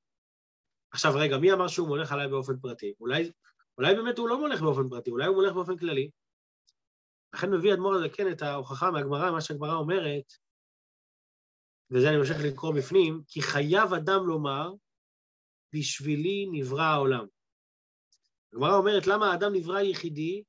עכשיו 0.91 1.12
רגע, 1.15 1.38
מי 1.38 1.54
אמר 1.54 1.67
שהוא 1.67 1.88
מולך 1.88 2.12
עליי 2.12 2.28
באופן 2.28 2.60
פרטי? 2.60 2.93
אולי, 3.00 3.32
אולי 3.78 3.95
באמת 3.95 4.17
הוא 4.17 4.30
לא 4.30 4.39
מולך 4.39 4.62
באופן 4.62 4.89
פרטי, 4.89 5.12
אולי 5.12 5.28
הוא 5.28 5.36
מולך 5.36 5.54
באופן 5.54 5.78
כללי. 5.78 6.10
לכן 7.34 7.52
מביא 7.52 7.74
אדמו"ר 7.74 7.95
הזה 7.95 8.10
כן 8.10 8.32
את 8.32 8.41
ההוכחה 8.41 8.91
מהגמרא, 8.91 9.32
מה 9.32 9.41
שהגמרא 9.41 9.74
אומרת, 9.74 10.34
וזה 11.91 12.10
אני 12.10 12.17
ממשיך 12.17 12.38
לקרוא 12.43 12.73
בפנים, 12.73 13.21
כי 13.28 13.41
חייב 13.41 13.93
אדם 13.93 14.28
לומר, 14.28 14.73
בשבילי 15.73 16.47
נברא 16.52 16.84
העולם. 16.84 17.25
הגמרא 18.54 18.78
אומרת, 18.78 19.08
למה 19.08 19.32
האדם 19.32 19.54
נברא 19.54 19.80
יחידי, 19.80 20.43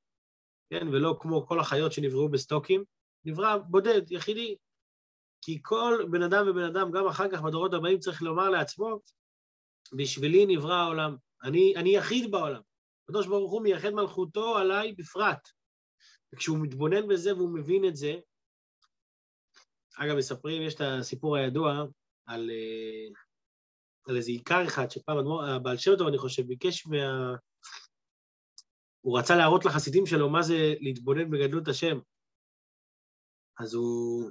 כן, 0.70 0.88
ולא 0.88 1.16
כמו 1.20 1.46
כל 1.46 1.61
החיות 1.61 1.92
שנבראו 1.92 2.29
בסטוקים? 2.29 2.85
נברא 3.24 3.57
בודד, 3.57 4.12
יחידי. 4.12 4.57
כי 5.42 5.59
כל 5.62 6.07
בן 6.11 6.22
אדם 6.22 6.46
ובן 6.48 6.64
אדם, 6.64 6.90
גם 6.90 7.07
אחר 7.07 7.31
כך 7.33 7.42
בדורות 7.42 7.74
הבאים, 7.74 7.98
צריך 7.98 8.22
לומר 8.22 8.50
לעצמו, 8.50 9.00
בשבילי 9.92 10.46
נברא 10.46 10.74
העולם. 10.74 11.16
אני, 11.44 11.76
אני 11.76 11.96
יחיד 11.96 12.31
בעולם. 12.31 12.61
הקדוש 13.05 13.26
ברוך 13.26 13.53
הוא 13.53 13.62
מייחד 13.62 13.90
מלכותו 13.90 14.59
עליי 14.59 14.92
בפרט. 14.92 15.48
וכשהוא 16.33 16.59
מתבונן 16.59 17.09
בזה 17.09 17.35
והוא 17.35 17.55
מבין 17.55 17.85
את 17.85 17.96
זה, 17.96 18.14
אגב, 19.96 20.16
מספרים, 20.16 20.62
יש 20.62 20.74
את 20.74 20.81
הסיפור 20.81 21.37
הידוע 21.37 21.85
על, 22.26 22.50
אה, 22.50 23.09
על 24.07 24.16
איזה 24.16 24.31
עיקר 24.31 24.64
אחד 24.66 24.90
שפעם 24.90 25.18
הבעל 25.29 25.76
שם 25.76 25.96
טוב, 25.98 26.09
אני 26.09 26.18
חושב, 26.18 26.42
ביקש 26.42 26.87
מה... 26.87 27.35
הוא 29.00 29.18
רצה 29.18 29.37
להראות 29.37 29.64
לחסידים 29.64 30.07
שלו 30.07 30.31
מה 30.31 30.42
זה 30.42 30.74
להתבונן 30.81 31.31
בגדלות 31.31 31.68
השם. 31.68 31.98
אז 33.59 33.74
הוא, 33.74 34.31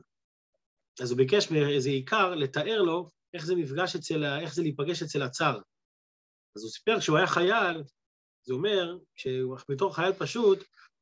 אז 1.01 1.11
הוא 1.11 1.17
ביקש 1.17 1.51
מאיזה 1.51 1.89
עיקר 1.89 2.35
לתאר 2.35 2.81
לו 2.81 3.09
איך 3.33 3.45
זה 3.45 3.55
מפגש 3.55 3.95
אצל, 3.95 4.23
איך 4.41 4.53
זה 4.53 4.61
להיפגש 4.61 5.03
אצל 5.03 5.21
הצאר. 5.21 5.59
אז 6.55 6.63
הוא 6.63 6.71
סיפר 6.71 6.99
כשהוא 6.99 7.17
היה 7.17 7.27
חייל, 7.27 7.83
זה 8.43 8.53
אומר, 8.53 8.97
כשהוא 9.15 9.57
בתור 9.69 9.95
חייל 9.95 10.13
פשוט, 10.13 10.59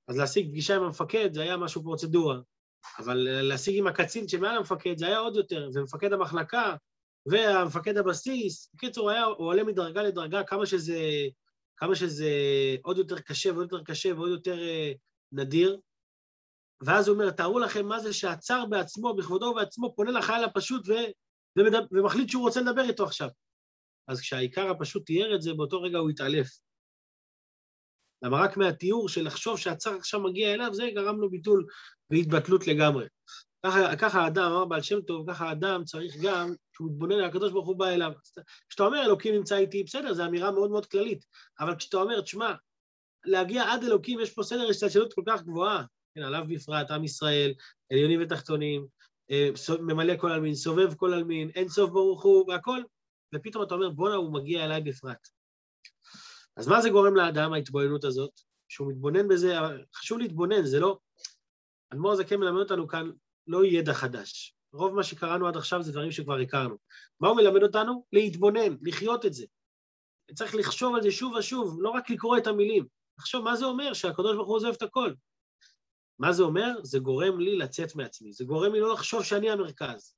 אז 0.07 0.17
להשיג 0.17 0.49
פגישה 0.49 0.75
עם 0.75 0.83
המפקד 0.83 1.33
זה 1.33 1.41
היה 1.41 1.57
משהו 1.57 1.83
פרוצדורה. 1.83 2.39
אבל 2.99 3.17
להשיג 3.41 3.77
עם 3.77 3.87
הקצין 3.87 4.27
שמעל 4.27 4.57
המפקד 4.57 4.97
זה 4.97 5.07
היה 5.07 5.17
עוד 5.17 5.35
יותר, 5.35 5.69
ומפקד 5.73 6.13
המחלקה, 6.13 6.75
והמפקד 7.25 7.97
הבסיס, 7.97 8.71
בקיצור, 8.73 9.11
הוא, 9.11 9.35
הוא 9.37 9.47
עולה 9.47 9.63
מדרגה 9.63 10.03
לדרגה, 10.03 10.43
כמה 10.43 10.65
שזה, 10.65 10.99
כמה 11.77 11.95
שזה 11.95 12.29
עוד 12.83 12.97
יותר 12.97 13.19
קשה 13.19 13.53
ועוד 13.53 13.71
יותר 13.71 13.83
קשה 13.83 14.15
ועוד 14.15 14.29
יותר 14.29 14.57
uh, 14.57 14.97
נדיר. 15.31 15.79
ואז 16.81 17.07
הוא 17.07 17.15
אומר, 17.15 17.31
תארו 17.31 17.59
לכם 17.59 17.85
מה 17.85 17.99
זה 17.99 18.13
שהצר 18.13 18.65
בעצמו, 18.65 19.15
בכבודו 19.15 19.45
ובעצמו, 19.45 19.95
פונה 19.95 20.11
לחייל 20.11 20.43
הפשוט 20.43 20.87
ו, 20.87 20.93
ומדבר, 21.55 21.85
ומחליט 21.91 22.29
שהוא 22.29 22.43
רוצה 22.43 22.61
לדבר 22.61 22.81
איתו 22.81 23.03
עכשיו. 23.03 23.29
אז 24.07 24.21
כשהעיקר 24.21 24.69
הפשוט 24.69 25.05
תיאר 25.05 25.35
את 25.35 25.41
זה, 25.41 25.53
באותו 25.53 25.81
רגע 25.81 25.97
הוא 25.97 26.09
התעלף. 26.09 26.47
למה 28.21 28.37
רק 28.43 28.57
מהתיאור 28.57 29.09
של 29.09 29.25
לחשוב 29.25 29.57
שהצר 29.59 29.95
עכשיו 29.95 30.19
מגיע 30.19 30.53
אליו, 30.53 30.73
זה 30.73 30.83
גרם 30.95 31.21
לו 31.21 31.29
ביטול 31.29 31.65
והתבטלות 32.09 32.67
לגמרי. 32.67 33.05
ככה, 33.65 33.95
ככה 33.95 34.21
האדם, 34.21 34.51
אמר 34.51 34.65
בעל 34.65 34.81
שם 34.81 35.01
טוב, 35.01 35.31
ככה 35.31 35.49
האדם 35.49 35.83
צריך 35.83 36.15
גם, 36.21 36.53
כשהוא 36.73 36.91
מתבונן 36.91 37.15
על 37.15 37.25
הקדוש 37.25 37.51
ברוך 37.51 37.67
הוא 37.67 37.75
בא 37.75 37.87
אליו. 37.87 38.11
כשאתה 38.69 38.83
אומר 38.83 39.05
אלוקים 39.05 39.35
נמצא 39.35 39.57
איתי, 39.57 39.83
בסדר, 39.83 40.13
זו 40.13 40.25
אמירה 40.25 40.51
מאוד 40.51 40.71
מאוד 40.71 40.85
כללית, 40.85 41.25
אבל 41.59 41.75
כשאתה 41.75 41.97
אומר, 41.97 42.21
תשמע, 42.21 42.53
להגיע 43.25 43.71
עד 43.71 43.83
אלוקים, 43.83 44.19
יש 44.19 44.33
פה 44.33 44.43
סדר 44.43 44.69
השתלשלות 44.69 45.13
כל 45.13 45.21
כך 45.25 45.41
גבוהה, 45.43 45.83
כן, 46.15 46.21
עליו 46.21 46.43
בפרט, 46.47 46.91
עם 46.91 47.03
ישראל, 47.03 47.53
עליונים 47.91 48.21
ותחתונים, 48.23 48.87
אה, 49.31 49.49
ממלא 49.79 50.17
כל 50.17 50.31
עלמין, 50.31 50.55
סובב 50.55 50.93
כל 50.93 51.13
עלמין, 51.13 51.49
אין 51.55 51.69
סוף 51.69 51.89
ברוך 51.89 52.23
הוא, 52.23 52.49
והכל, 52.49 52.81
ופתאום 53.35 53.63
אתה 53.63 53.75
אומר, 53.75 53.89
בואנה, 53.89 54.15
הוא 54.15 54.33
מגיע 54.33 54.65
אליי 54.65 54.81
בפרט. 54.81 55.27
אז 56.57 56.67
מה 56.67 56.81
זה 56.81 56.89
גורם 56.89 57.15
לאדם, 57.15 57.53
ההתבוננות 57.53 58.03
הזאת? 58.03 58.31
שהוא 58.67 58.91
מתבונן 58.91 59.27
בזה, 59.27 59.55
חשוב 59.95 60.19
להתבונן, 60.19 60.65
זה 60.65 60.79
לא... 60.79 60.97
אדמו"ר 61.93 62.11
הזקן 62.11 62.35
מלמד 62.35 62.59
אותנו 62.59 62.87
כאן 62.87 63.11
לא 63.47 63.65
ידע 63.65 63.93
חדש. 63.93 64.55
רוב 64.73 64.95
מה 64.95 65.03
שקראנו 65.03 65.47
עד 65.47 65.57
עכשיו 65.57 65.83
זה 65.83 65.91
דברים 65.91 66.11
שכבר 66.11 66.37
הכרנו. 66.39 66.75
מה 67.19 67.27
הוא 67.27 67.37
מלמד 67.37 67.63
אותנו? 67.63 68.05
להתבונן, 68.13 68.75
לחיות 68.81 69.25
את 69.25 69.33
זה. 69.33 69.45
צריך 70.33 70.55
לחשוב 70.55 70.95
על 70.95 71.01
זה 71.01 71.11
שוב 71.11 71.33
ושוב, 71.33 71.77
לא 71.81 71.89
רק 71.89 72.09
לקרוא 72.09 72.37
את 72.37 72.47
המילים. 72.47 72.85
לחשוב 73.19 73.43
מה 73.43 73.55
זה 73.55 73.65
אומר 73.65 73.93
שהקדוש 73.93 74.35
ברוך 74.35 74.47
הוא 74.47 74.55
עוזב 74.55 74.73
את 74.77 74.81
הכל. 74.81 75.13
מה 76.19 76.33
זה 76.33 76.43
אומר? 76.43 76.83
זה 76.83 76.99
גורם 76.99 77.39
לי 77.39 77.57
לצאת 77.57 77.95
מעצמי, 77.95 78.33
זה 78.33 78.45
גורם 78.45 78.73
לי 78.73 78.79
לא 78.79 78.93
לחשוב 78.93 79.23
שאני 79.23 79.49
המרכז. 79.49 80.15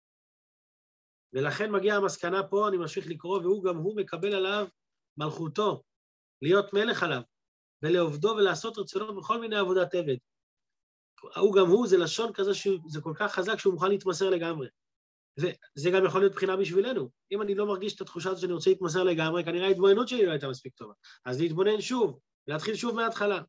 ולכן 1.33 1.71
מגיעה 1.71 1.97
המסקנה 1.97 2.43
פה, 2.43 2.67
אני 2.67 2.77
ממשיך 2.77 3.07
לקרוא, 3.07 3.41
והוא 3.41 3.63
גם 3.63 3.77
הוא 3.77 3.95
מקבל 3.95 4.35
עליו 4.35 4.67
מלכותו, 5.17 5.83
להיות 6.41 6.73
מלך 6.73 7.03
עליו, 7.03 7.21
ולעובדו 7.83 8.27
ולעשות 8.27 8.77
רצונות 8.77 9.15
בכל 9.17 9.41
מיני 9.41 9.57
עבודת 9.57 9.95
עבד. 9.95 10.17
הוא 11.35 11.55
גם 11.55 11.67
הוא, 11.67 11.87
זה 11.87 11.97
לשון 11.97 12.33
כזה 12.33 12.53
שזה 12.53 13.01
כל 13.01 13.13
כך 13.15 13.33
חזק 13.33 13.59
שהוא 13.59 13.73
מוכן 13.73 13.89
להתמסר 13.89 14.29
לגמרי. 14.29 14.67
וזה 15.37 15.89
גם 15.93 16.05
יכול 16.05 16.21
להיות 16.21 16.33
בחינה 16.33 16.57
בשבילנו. 16.57 17.09
אם 17.31 17.41
אני 17.41 17.55
לא 17.55 17.65
מרגיש 17.65 17.95
את 17.95 18.01
התחושה 18.01 18.29
הזאת 18.29 18.41
שאני 18.41 18.53
רוצה 18.53 18.69
להתמסר 18.69 19.03
לגמרי, 19.03 19.43
כנראה 19.43 19.67
ההתבוננות 19.67 20.07
שלי 20.07 20.25
לא 20.25 20.31
הייתה 20.31 20.49
מספיק 20.49 20.73
טובה. 20.73 20.93
אז 21.25 21.41
להתבונן 21.41 21.81
שוב, 21.81 22.19
להתחיל 22.47 22.75
שוב 22.75 22.95
מההתחלה. 22.95 23.41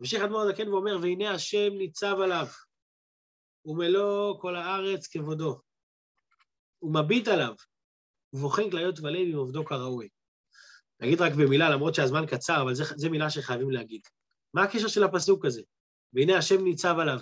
ממשיך 0.00 0.22
אדמו"ר 0.22 0.40
הזקן 0.40 0.68
ואומר, 0.68 0.98
והנה 1.02 1.30
השם 1.30 1.72
ניצב 1.78 2.16
עליו, 2.22 2.46
ומלוא 3.64 4.40
כל 4.40 4.56
הארץ 4.56 5.06
כבודו. 5.06 5.60
הוא 6.78 6.94
מביט 6.94 7.28
עליו, 7.28 7.54
ובוחן 8.32 8.70
כליות 8.70 9.00
ולב 9.00 9.28
עם 9.28 9.36
עובדו 9.36 9.64
כראוי. 9.64 10.08
נגיד 11.00 11.20
רק 11.20 11.32
במילה, 11.32 11.70
למרות 11.70 11.94
שהזמן 11.94 12.26
קצר, 12.26 12.62
אבל 12.62 12.74
זו 12.74 13.10
מילה 13.10 13.30
שחייבים 13.30 13.70
להגיד. 13.70 14.00
מה 14.54 14.62
הקשר 14.62 14.88
של 14.88 15.02
הפסוק 15.02 15.44
הזה? 15.44 15.62
והנה 16.14 16.38
השם 16.38 16.64
ניצב 16.64 16.96
עליו. 17.00 17.18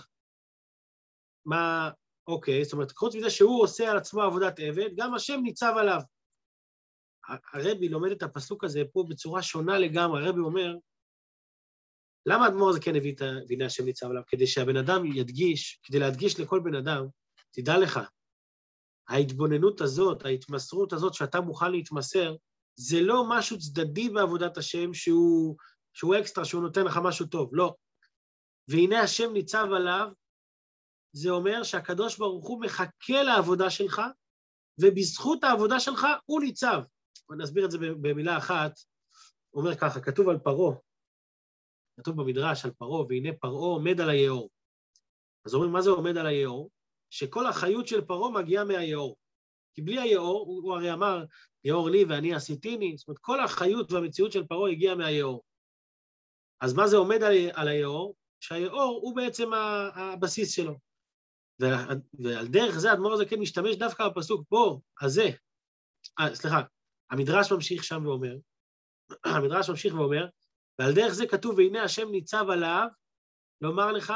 מה, 1.44 1.90
אוקיי, 2.26 2.64
זאת 2.64 2.72
אומרת, 2.72 2.92
חוץ 2.92 3.14
מזה 3.14 3.30
שהוא 3.30 3.62
עושה 3.62 3.90
על 3.90 3.96
עצמו 3.96 4.22
עבודת 4.22 4.60
עבד, 4.60 4.88
גם 4.96 5.14
השם 5.14 5.40
ניצב 5.42 5.74
עליו. 5.78 6.00
הרבי 7.52 7.88
לומד 7.88 8.10
את 8.10 8.22
הפסוק 8.22 8.64
הזה 8.64 8.82
פה 8.92 9.04
בצורה 9.08 9.42
שונה 9.42 9.78
לגמרי, 9.78 10.26
הרבי 10.26 10.40
אומר, 10.40 10.76
למה 12.26 12.44
האדמו"ר 12.44 12.70
הזה 12.70 12.80
כן 12.80 12.96
הביא 12.96 13.14
את 13.14 13.22
והנה 13.48 13.66
השם 13.66 13.84
ניצב 13.84 14.06
עליו? 14.10 14.22
כדי 14.26 14.46
שהבן 14.46 14.76
אדם 14.76 15.06
ידגיש, 15.06 15.80
כדי 15.82 15.98
להדגיש 15.98 16.40
לכל 16.40 16.60
בן 16.64 16.74
אדם, 16.74 17.06
תדע 17.50 17.78
לך, 17.78 18.00
ההתבוננות 19.08 19.80
הזאת, 19.80 20.24
ההתמסרות 20.24 20.92
הזאת 20.92 21.14
שאתה 21.14 21.40
מוכן 21.40 21.72
להתמסר, 21.72 22.36
זה 22.74 23.00
לא 23.00 23.24
משהו 23.28 23.58
צדדי 23.58 24.08
בעבודת 24.08 24.56
השם 24.56 24.94
שהוא, 24.94 25.56
שהוא 25.92 26.14
אקסטרה, 26.18 26.44
שהוא 26.44 26.62
נותן 26.62 26.84
לך 26.84 26.98
משהו 27.04 27.26
טוב, 27.26 27.50
לא. 27.52 27.74
והנה 28.68 29.00
השם 29.00 29.32
ניצב 29.32 29.66
עליו, 29.76 30.08
זה 31.12 31.30
אומר 31.30 31.62
שהקדוש 31.62 32.18
ברוך 32.18 32.48
הוא 32.48 32.60
מחכה 32.60 33.22
לעבודה 33.22 33.70
שלך, 33.70 34.02
ובזכות 34.80 35.44
העבודה 35.44 35.80
שלך 35.80 36.06
הוא 36.26 36.40
ניצב. 36.40 36.82
נסביר 37.38 37.64
את 37.64 37.70
זה 37.70 37.78
במילה 37.78 38.38
אחת. 38.38 38.72
הוא 39.50 39.62
אומר 39.62 39.76
ככה, 39.76 40.00
כתוב 40.00 40.28
על 40.28 40.38
פרעה, 40.38 40.76
כתוב 41.96 42.22
במדרש 42.22 42.64
על 42.64 42.70
פרעה, 42.70 43.06
והנה 43.08 43.28
פרעה 43.40 43.74
עומד 43.74 44.00
על 44.00 44.10
היאור. 44.10 44.50
אז 45.46 45.54
אומרים, 45.54 45.72
מה 45.72 45.82
זה 45.82 45.90
עומד 45.90 46.16
על 46.16 46.26
היאור? 46.26 46.70
שכל 47.10 47.46
החיות 47.46 47.86
של 47.86 48.04
פרעה 48.04 48.30
מגיעה 48.30 48.64
מהיאור. 48.64 49.16
כי 49.74 49.82
בלי 49.82 50.00
היאור, 50.00 50.46
הוא, 50.46 50.62
הוא 50.62 50.74
הרי 50.74 50.92
אמר, 50.92 51.24
יאור 51.64 51.90
לי 51.90 52.04
ואני 52.04 52.34
עשיתיני, 52.34 52.96
זאת 52.96 53.08
אומרת, 53.08 53.18
כל 53.18 53.40
החיות 53.40 53.92
והמציאות 53.92 54.32
של 54.32 54.46
פרעה 54.46 54.70
הגיעה 54.70 54.94
מהיאור. 54.94 55.42
אז 56.60 56.74
מה 56.74 56.88
זה 56.88 56.96
עומד 56.96 57.22
על, 57.22 57.34
על 57.52 57.68
היאור? 57.68 58.14
שהיאור 58.42 59.00
הוא 59.02 59.16
בעצם 59.16 59.50
הבסיס 59.94 60.54
שלו. 60.54 60.78
ועל 61.60 62.46
דרך 62.46 62.78
זה 62.78 62.92
אדמו"ר 62.92 63.12
הזה 63.12 63.26
כן 63.26 63.40
משתמש 63.40 63.76
דווקא 63.76 64.08
בפסוק 64.08 64.44
פה, 64.48 64.80
הזה. 65.00 65.30
אה, 66.20 66.34
סליחה, 66.34 66.62
המדרש 67.10 67.52
ממשיך 67.52 67.84
שם 67.84 68.06
ואומר, 68.06 68.36
המדרש 69.24 69.70
ממשיך 69.70 69.94
ואומר, 69.94 70.26
ועל 70.78 70.94
דרך 70.94 71.12
זה 71.12 71.26
כתוב, 71.26 71.58
והנה 71.58 71.82
השם 71.82 72.10
ניצב 72.10 72.44
עליו, 72.50 72.86
לומר 73.60 73.92
לך 73.92 74.12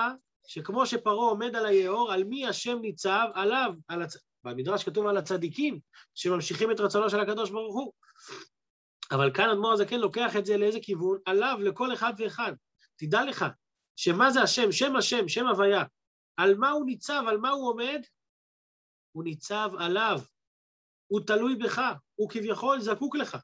שכמו 0.47 0.87
שפרעה 0.87 1.31
עומד 1.31 1.57
על 1.57 1.67
היאור, 1.67 2.13
על 2.13 2.25
מי 2.25 2.47
השם 2.47 2.79
ניצב? 2.81 3.27
עליו. 3.35 3.73
על 3.89 4.03
הצ... 4.03 4.17
במדרש 4.45 4.85
כתוב 4.85 5.07
על 5.07 5.17
הצדיקים, 5.17 5.81
שממשיכים 6.15 6.71
את 6.71 6.81
רצונו 6.81 7.11
של 7.11 7.21
הקדוש 7.21 7.51
ברוך 7.51 7.75
הוא. 7.75 7.93
אבל 9.11 9.31
כאן 9.35 9.49
אדמו"ר 9.51 9.73
הזה 9.73 9.87
כן 9.87 10.01
לוקח 10.01 10.37
את 10.37 10.47
זה 10.47 10.57
לאיזה 10.57 10.79
כיוון? 10.83 11.19
עליו, 11.27 11.59
לכל 11.61 11.93
אחד 11.93 12.13
ואחד. 12.19 12.53
תדע 12.97 13.25
לך, 13.25 13.45
שמה 13.97 14.31
זה 14.31 14.43
השם? 14.43 14.73
שם 14.73 14.97
השם, 14.97 15.29
שם 15.29 15.47
הוויה. 15.47 15.85
על 16.37 16.55
מה 16.55 16.71
הוא 16.71 16.87
ניצב, 16.87 17.23
על 17.29 17.39
מה 17.39 17.51
הוא 17.51 17.69
עומד? 17.71 18.01
הוא 19.13 19.25
ניצב 19.25 19.71
עליו. 19.79 20.21
הוא 21.07 21.21
תלוי 21.27 21.55
בך, 21.55 21.81
הוא 22.15 22.31
כביכול 22.31 22.81
זקוק 22.81 23.17
לך. 23.17 23.37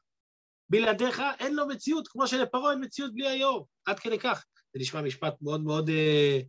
בלעדיך 0.69 1.21
אין 1.39 1.55
לו 1.55 1.67
מציאות, 1.67 2.07
כמו 2.07 2.27
שלפרעה 2.27 2.71
אין 2.71 2.83
מציאות 2.83 3.13
בלי 3.13 3.27
היו"ר, 3.27 3.65
עד 3.85 3.99
כדי 3.99 4.19
כך. 4.19 4.45
זה 4.73 4.79
נשמע 4.79 5.01
משפט 5.01 5.33
מאוד 5.41 5.63
מאוד, 5.63 5.89
אה, 5.89 6.39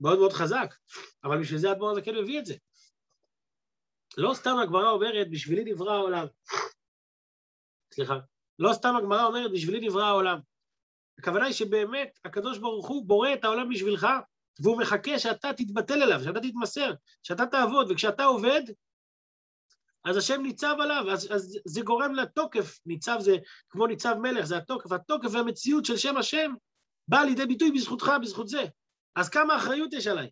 מאוד, 0.00 0.18
מאוד 0.18 0.32
חזק, 0.32 0.74
אבל 1.24 1.40
בשביל 1.40 1.58
זה 1.58 1.72
אדמו"ר 1.72 1.90
הזקן 1.90 2.16
מביא 2.16 2.38
את 2.38 2.46
זה. 2.46 2.54
לא 4.16 4.34
סתם 4.34 4.56
הגמרא 4.62 4.90
אומרת, 4.90 5.30
בשבילי 5.30 5.72
נברא 5.72 5.92
העולם. 5.92 6.26
סליחה. 7.94 8.14
לא 8.58 8.72
סתם 8.72 8.96
הגמרא 8.96 9.24
אומרת, 9.24 9.52
בשבילי 9.52 9.88
נברא 9.88 10.04
העולם. 10.04 10.38
הכוונה 11.18 11.44
היא 11.44 11.54
שבאמת 11.54 12.18
הקדוש 12.24 12.58
ברוך 12.58 12.88
הוא 12.88 13.06
בורא 13.06 13.32
את 13.32 13.44
העולם 13.44 13.68
בשבילך, 13.68 14.06
והוא 14.60 14.78
מחכה 14.78 15.18
שאתה 15.18 15.52
תתבטל 15.52 16.02
אליו, 16.02 16.20
שאתה 16.24 16.40
תתמסר, 16.40 16.92
שאתה 17.22 17.46
תעבוד, 17.46 17.90
וכשאתה 17.90 18.24
עובד, 18.24 18.62
אז 20.04 20.16
השם 20.16 20.42
ניצב 20.42 20.76
עליו, 20.80 21.10
אז, 21.12 21.28
אז 21.32 21.58
זה 21.64 21.80
גורם 21.80 22.14
לתוקף, 22.14 22.78
ניצב 22.86 23.16
זה 23.20 23.36
כמו 23.70 23.86
ניצב 23.86 24.14
מלך, 24.22 24.44
זה 24.44 24.56
התוקף, 24.56 24.92
התוקף 24.92 25.28
והמציאות 25.32 25.84
של 25.84 25.96
שם 25.96 26.16
השם 26.16 26.54
באה 27.08 27.24
לידי 27.24 27.46
ביטוי 27.46 27.70
בזכותך, 27.70 28.12
בזכות 28.22 28.48
זה. 28.48 28.64
אז 29.16 29.28
כמה 29.28 29.56
אחריות 29.56 29.92
יש 29.92 30.06
עליי? 30.06 30.30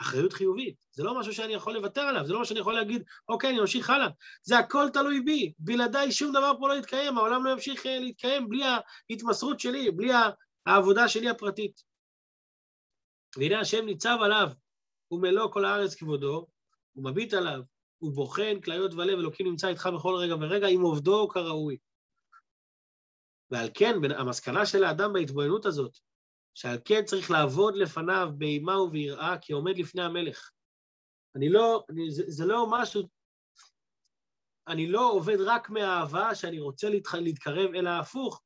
אחריות 0.00 0.32
חיובית, 0.32 0.76
זה 0.92 1.02
לא 1.02 1.20
משהו 1.20 1.34
שאני 1.34 1.54
יכול 1.54 1.74
לוותר 1.74 2.00
עליו, 2.00 2.26
זה 2.26 2.32
לא 2.32 2.40
משהו 2.40 2.48
שאני 2.48 2.60
יכול 2.60 2.74
להגיד, 2.74 3.02
אוקיי, 3.28 3.50
אני 3.50 3.60
ממשיך 3.60 3.90
הלאה. 3.90 4.08
זה 4.42 4.58
הכל 4.58 4.88
תלוי 4.92 5.20
בי, 5.20 5.52
בלעדיי 5.58 6.12
שום 6.12 6.30
דבר 6.32 6.52
פה 6.58 6.68
לא 6.68 6.74
יתקיים, 6.74 7.18
העולם 7.18 7.44
לא 7.44 7.50
ימשיך 7.50 7.86
אה, 7.86 7.98
להתקיים 7.98 8.48
בלי 8.48 8.62
ההתמסרות 9.10 9.60
שלי, 9.60 9.90
בלי 9.90 10.12
העבודה 10.66 11.08
שלי 11.08 11.28
הפרטית. 11.28 11.82
והנה 13.36 13.60
השם 13.60 13.84
ניצב 13.86 14.18
עליו, 14.22 14.48
ומלוא 15.10 15.52
כל 15.52 15.64
הארץ 15.64 15.94
כבודו, 15.94 16.46
הוא 16.92 17.04
מביט 17.04 17.34
עליו, 17.34 17.60
הוא 17.98 18.12
בוחן 18.12 18.60
כליות 18.60 18.94
ולב, 18.94 19.18
אלוקים 19.18 19.46
נמצא 19.46 19.68
איתך 19.68 19.88
בכל 19.94 20.14
רגע 20.14 20.34
ורגע, 20.34 20.66
עם 20.66 20.80
עובדו 20.80 21.28
כראוי. 21.28 21.76
ועל 23.50 23.68
כן, 23.74 23.94
המסקנה 24.18 24.66
של 24.66 24.84
האדם 24.84 25.12
בהתבוננות 25.12 25.66
הזאת, 25.66 25.98
שעל 26.54 26.78
כן 26.84 27.04
צריך 27.04 27.30
לעבוד 27.30 27.76
לפניו 27.76 28.28
באימה 28.38 28.80
וביראה, 28.80 29.38
כי 29.40 29.52
עומד 29.52 29.78
לפני 29.78 30.02
המלך. 30.02 30.50
אני 31.36 31.48
לא, 31.48 31.84
אני, 31.90 32.10
זה, 32.10 32.22
זה 32.26 32.44
לא 32.44 32.66
משהו, 32.70 33.08
אני 34.68 34.86
לא 34.86 35.10
עובד 35.10 35.36
רק 35.40 35.70
מהאהבה 35.70 36.34
שאני 36.34 36.60
רוצה 36.60 36.88
להתח, 36.88 37.14
להתקרב, 37.14 37.74
אלא 37.74 37.90
הפוך. 37.90 38.42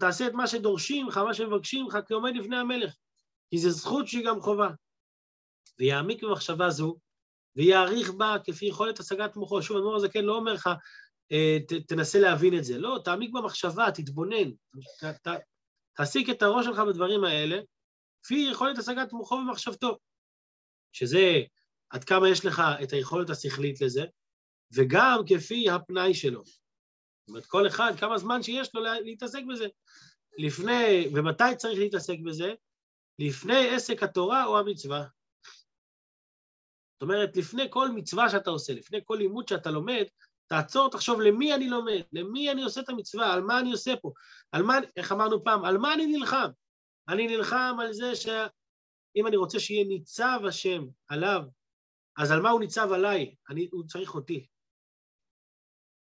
תעשה 0.00 0.26
את 0.26 0.32
מה 0.32 0.46
שדורשים 0.46 1.08
לך, 1.08 1.16
מה 1.18 1.34
שמבקשים 1.34 1.86
לך, 1.86 1.98
כי 2.06 2.14
עומד 2.14 2.36
לפני 2.36 2.56
המלך. 2.56 2.94
כי 3.50 3.58
זו 3.58 3.70
זכות 3.70 4.08
שהיא 4.08 4.26
גם 4.26 4.40
חובה. 4.40 4.68
ויעמיק 5.78 6.24
במחשבה 6.24 6.70
זו, 6.70 6.96
ויעריך 7.56 8.10
בה 8.10 8.36
כפי 8.44 8.66
יכולת 8.66 9.00
השגת 9.00 9.36
מוחו. 9.36 9.62
שוב, 9.62 9.76
האדמו"ר 9.76 9.96
הזה 9.96 10.08
כן 10.08 10.24
לא 10.24 10.36
אומר 10.36 10.52
לך, 10.52 10.70
אה, 11.32 11.58
ת, 11.68 11.72
תנסה 11.72 12.18
להבין 12.18 12.58
את 12.58 12.64
זה. 12.64 12.78
לא, 12.78 13.00
תעמיק 13.04 13.30
במחשבה, 13.32 13.90
תתבונן. 13.90 14.50
ת, 15.00 15.04
ת, 15.04 15.28
תעסיק 15.98 16.30
את 16.30 16.42
הראש 16.42 16.66
שלך 16.66 16.78
בדברים 16.78 17.24
האלה, 17.24 17.60
כפי 18.22 18.48
יכולת 18.52 18.78
השגת 18.78 19.12
מוחו 19.12 19.34
ומחשבתו. 19.34 19.98
שזה 20.92 21.42
עד 21.90 22.04
כמה 22.04 22.28
יש 22.28 22.44
לך 22.44 22.62
את 22.82 22.92
היכולת 22.92 23.30
השכלית 23.30 23.80
לזה, 23.80 24.04
וגם 24.72 25.18
כפי 25.26 25.70
הפנאי 25.70 26.14
שלו. 26.14 26.44
זאת 26.44 27.28
אומרת, 27.28 27.46
כל 27.46 27.66
אחד, 27.66 27.92
כמה 28.00 28.18
זמן 28.18 28.42
שיש 28.42 28.74
לו 28.74 28.82
להתעסק 28.82 29.40
בזה. 29.52 29.66
לפני, 30.38 31.08
ומתי 31.14 31.56
צריך 31.56 31.78
להתעסק 31.78 32.16
בזה? 32.24 32.54
לפני 33.18 33.74
עסק 33.74 34.02
התורה 34.02 34.44
או 34.44 34.58
המצווה. 34.58 35.04
זאת 36.92 37.02
אומרת, 37.02 37.36
לפני 37.36 37.66
כל 37.70 37.88
מצווה 37.90 38.30
שאתה 38.30 38.50
עושה, 38.50 38.72
לפני 38.72 38.98
כל 39.04 39.14
לימוד 39.14 39.48
שאתה 39.48 39.70
לומד, 39.70 40.04
תעצור, 40.48 40.90
תחשוב 40.90 41.20
למי 41.20 41.54
אני 41.54 41.68
לומד, 41.68 42.02
למי 42.12 42.50
אני 42.50 42.62
עושה 42.62 42.80
את 42.80 42.88
המצווה, 42.88 43.32
על 43.34 43.42
מה 43.42 43.60
אני 43.60 43.72
עושה 43.72 43.96
פה, 43.96 44.12
על 44.52 44.62
מה, 44.62 44.78
איך 44.96 45.12
אמרנו 45.12 45.44
פעם, 45.44 45.64
על 45.64 45.78
מה 45.78 45.94
אני 45.94 46.06
נלחם? 46.06 46.50
אני 47.08 47.26
נלחם 47.26 47.76
על 47.80 47.92
זה 47.92 48.16
שאם 48.16 49.26
אני 49.26 49.36
רוצה 49.36 49.60
שיהיה 49.60 49.84
ניצב 49.84 50.40
השם 50.48 50.84
עליו, 51.08 51.42
אז 52.16 52.30
על 52.30 52.40
מה 52.42 52.50
הוא 52.50 52.60
ניצב 52.60 52.92
עליי? 52.92 53.34
אני, 53.50 53.68
הוא 53.72 53.86
צריך 53.86 54.14
אותי. 54.14 54.46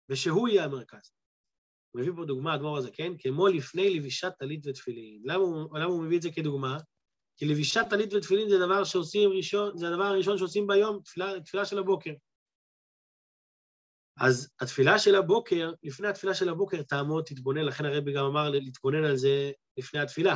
ושהוא 0.10 0.47
יהיה 0.47 0.63
המרכז. 0.63 1.12
הוא 1.91 2.02
מביא 2.02 2.13
פה 2.15 2.26
דוגמה, 2.26 2.54
הדמור 2.54 2.78
הזה, 2.78 2.91
כן? 2.91 3.12
כמו 3.19 3.47
לפני 3.47 4.00
לבישת 4.00 4.32
טלית 4.39 4.67
ותפילין. 4.67 5.21
למה 5.26 5.43
הוא, 5.43 5.80
למה 5.80 5.86
הוא 5.86 6.04
מביא 6.04 6.17
את 6.17 6.21
זה 6.21 6.32
כדוגמה? 6.32 6.78
כי 7.38 7.45
לבישת 7.45 7.86
טלית 7.89 8.13
ותפילין 8.13 8.50
זה 8.50 8.58
דבר 8.60 8.84
שעושים 8.84 9.30
ראשון, 9.30 9.78
זה 9.78 9.88
הדבר 9.88 10.04
הראשון 10.04 10.38
שעושים 10.38 10.67
ביום, 10.67 11.00
תפילה, 11.04 11.39
תפילה 11.39 11.65
של 11.65 11.80
הבוקר. 11.80 12.12
אז 14.20 14.50
התפילה 14.60 15.00
של 15.00 15.16
הבוקר, 15.16 15.72
לפני 15.84 16.08
התפילה 16.08 16.34
של 16.34 16.50
הבוקר 16.50 16.82
תעמוד, 16.82 17.24
תתבונן, 17.24 17.62
לכן 17.62 17.86
הרבי 17.86 18.14
גם 18.14 18.26
אמר 18.26 18.50
להתבונן 18.50 19.04
על 19.04 19.16
זה 19.16 19.52
לפני 19.78 20.00
התפילה. 20.00 20.36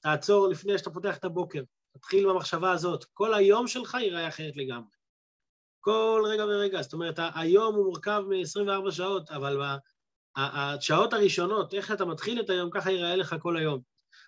תעצור 0.00 0.48
לפני 0.48 0.78
שאתה 0.78 0.90
פותח 0.90 1.16
את 1.16 1.24
הבוקר, 1.24 1.62
תתחיל 1.96 2.28
במחשבה 2.28 2.72
הזאת. 2.72 3.04
כל 3.04 3.34
היום 3.34 3.68
שלך 3.68 3.94
ייראה 3.94 4.28
אחרת 4.28 4.56
לגמרי. 4.56 4.90
כל 5.80 6.22
רגע 6.26 6.44
ורגע, 6.44 6.82
זאת 6.82 6.92
אומרת, 6.92 7.18
היום 7.34 7.74
הוא 7.74 7.84
מורכב 7.84 8.22
מ-24 8.28 8.90
שעות, 8.90 9.30
אבל 9.30 9.60
השעות 10.36 11.12
הראשונות, 11.12 11.74
איך 11.74 11.92
אתה 11.92 12.04
מתחיל 12.04 12.40
את 12.40 12.50
היום, 12.50 12.70
ככה 12.70 12.90
ייראה 12.90 13.16
לך 13.16 13.36
כל 13.40 13.56
היום. 13.56 13.80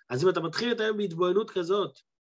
אז 0.09 0.23
אם 0.23 0.29
אתה 0.29 0.39
מתחיל 0.39 0.71
את 0.71 0.79
היום 0.79 0.97
בהתבוננות 0.97 1.51
כזאת, 1.51 1.99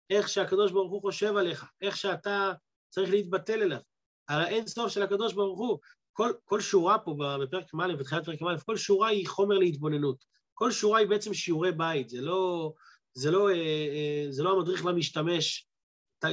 איך 0.09 0.29
שהקדוש 0.29 0.71
ברוך 0.71 0.91
הוא 0.91 1.01
חושב 1.01 1.37
עליך, 1.37 1.65
איך 1.81 1.97
שאתה 1.97 2.51
צריך 2.89 3.09
להתבטל 3.09 3.61
אליו, 3.61 3.79
על 4.27 4.41
האין 4.41 4.67
סוף 4.67 4.91
של 4.91 5.03
הקדוש 5.03 5.33
ברוך 5.33 5.59
הוא, 5.59 5.79
כל, 6.13 6.31
כל 6.45 6.61
שורה 6.61 6.99
פה 6.99 7.15
בפרק 7.41 7.73
מ', 7.73 7.97
בתחילת 7.97 8.25
פרק 8.25 8.41
מ', 8.41 8.57
כל 8.65 8.77
שורה 8.77 9.07
היא 9.07 9.27
חומר 9.27 9.57
להתבוננות. 9.57 10.25
כל 10.53 10.71
שורה 10.71 10.99
היא 10.99 11.07
בעצם 11.07 11.33
שיעורי 11.33 11.71
בית, 11.71 12.09
זה 12.09 12.21
לא, 12.21 12.73
זה 13.13 13.31
לא, 13.31 13.49
אה, 13.49 13.53
אה, 13.55 14.25
זה 14.29 14.43
לא 14.43 14.57
המדריך 14.57 14.85
למשתמש, 14.85 15.67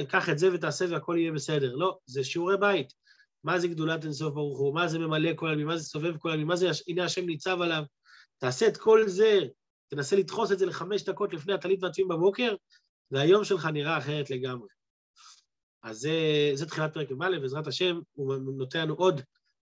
קח 0.07 0.29
את 0.29 0.39
זה 0.39 0.53
ותעשה 0.53 0.85
והכל 0.89 1.15
יהיה 1.17 1.31
בסדר. 1.31 1.75
לא, 1.75 1.97
זה 2.05 2.23
שיעורי 2.23 2.57
בית. 2.57 2.93
מה 3.43 3.59
זה 3.59 3.67
גדולת 3.67 4.03
אינסוף 4.03 4.33
ברוך 4.33 4.59
הוא, 4.59 4.75
מה 4.75 4.87
זה 4.87 4.99
ממלא 4.99 5.29
כל 5.35 5.49
הימים, 5.49 5.67
מה 5.67 5.77
זה 5.77 5.83
סובב 5.83 6.17
כל 6.17 6.31
הימים, 6.31 6.47
מה 6.47 6.55
זה 6.55 6.69
הנה 6.87 7.05
השם 7.05 7.25
ניצב 7.25 7.61
עליו. 7.61 7.83
תעשה 8.37 8.67
את 8.67 8.77
כל 8.77 9.07
זה, 9.07 9.39
תנסה 9.87 10.15
לדחוס 10.15 10.51
את 10.51 10.59
זה 10.59 10.65
לחמש 10.65 11.03
דקות 11.03 11.33
לפני 11.33 11.53
הטלית 11.53 11.83
והטפים 11.83 12.07
בבוקר, 12.07 12.55
והיום 13.11 13.43
שלך 13.43 13.65
נראה 13.65 13.97
אחרת 13.97 14.29
לגמרי. 14.29 14.67
אז 15.83 15.99
זה, 15.99 16.11
זה 16.53 16.65
תחילת 16.65 16.93
פרק 16.93 17.11
י"א, 17.11 17.39
בעזרת 17.41 17.67
השם, 17.67 17.99
הוא 18.13 18.35
נותן 18.35 18.81
לנו 18.81 18.93
עוד 18.93 19.21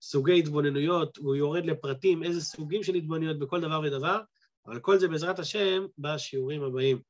סוגי 0.02 0.38
התבוננויות, 0.38 1.16
הוא 1.16 1.36
יורד 1.36 1.66
לפרטים, 1.66 2.22
איזה 2.22 2.40
סוגים 2.40 2.82
של 2.82 2.94
התבוננויות 2.94 3.38
בכל 3.38 3.60
דבר 3.60 3.80
ודבר, 3.84 4.20
אבל 4.66 4.80
כל 4.80 4.98
זה 4.98 5.08
בעזרת 5.08 5.38
השם 5.38 5.86
בשיעורים 5.98 6.62
הבאים. 6.62 7.00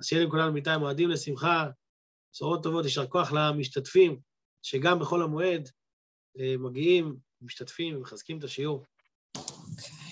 אז 0.00 0.06
שיהיה 0.06 0.24
לכולנו 0.24 0.52
מיטה 0.52 0.78
מועדים 0.78 1.10
לשמחה, 1.10 1.66
בשורות 2.32 2.62
טובות, 2.62 2.84
יישר 2.84 3.06
כוח 3.06 3.32
למשתתפים, 3.32 4.20
שגם 4.62 4.98
בחול 4.98 5.22
המועד 5.22 5.68
אה, 6.40 6.54
מגיעים, 6.58 7.16
משתתפים 7.42 7.96
ומחזקים 7.96 8.38
את 8.38 8.44
השיעור. 8.44 8.84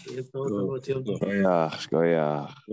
שיהיה 0.05 0.23
בשורות 0.23 0.49
טובות, 0.49 0.89
יום 0.89 1.05
טוב. 1.05 1.17
שכוייח, 1.17 1.81
שכוייח. 1.81 2.65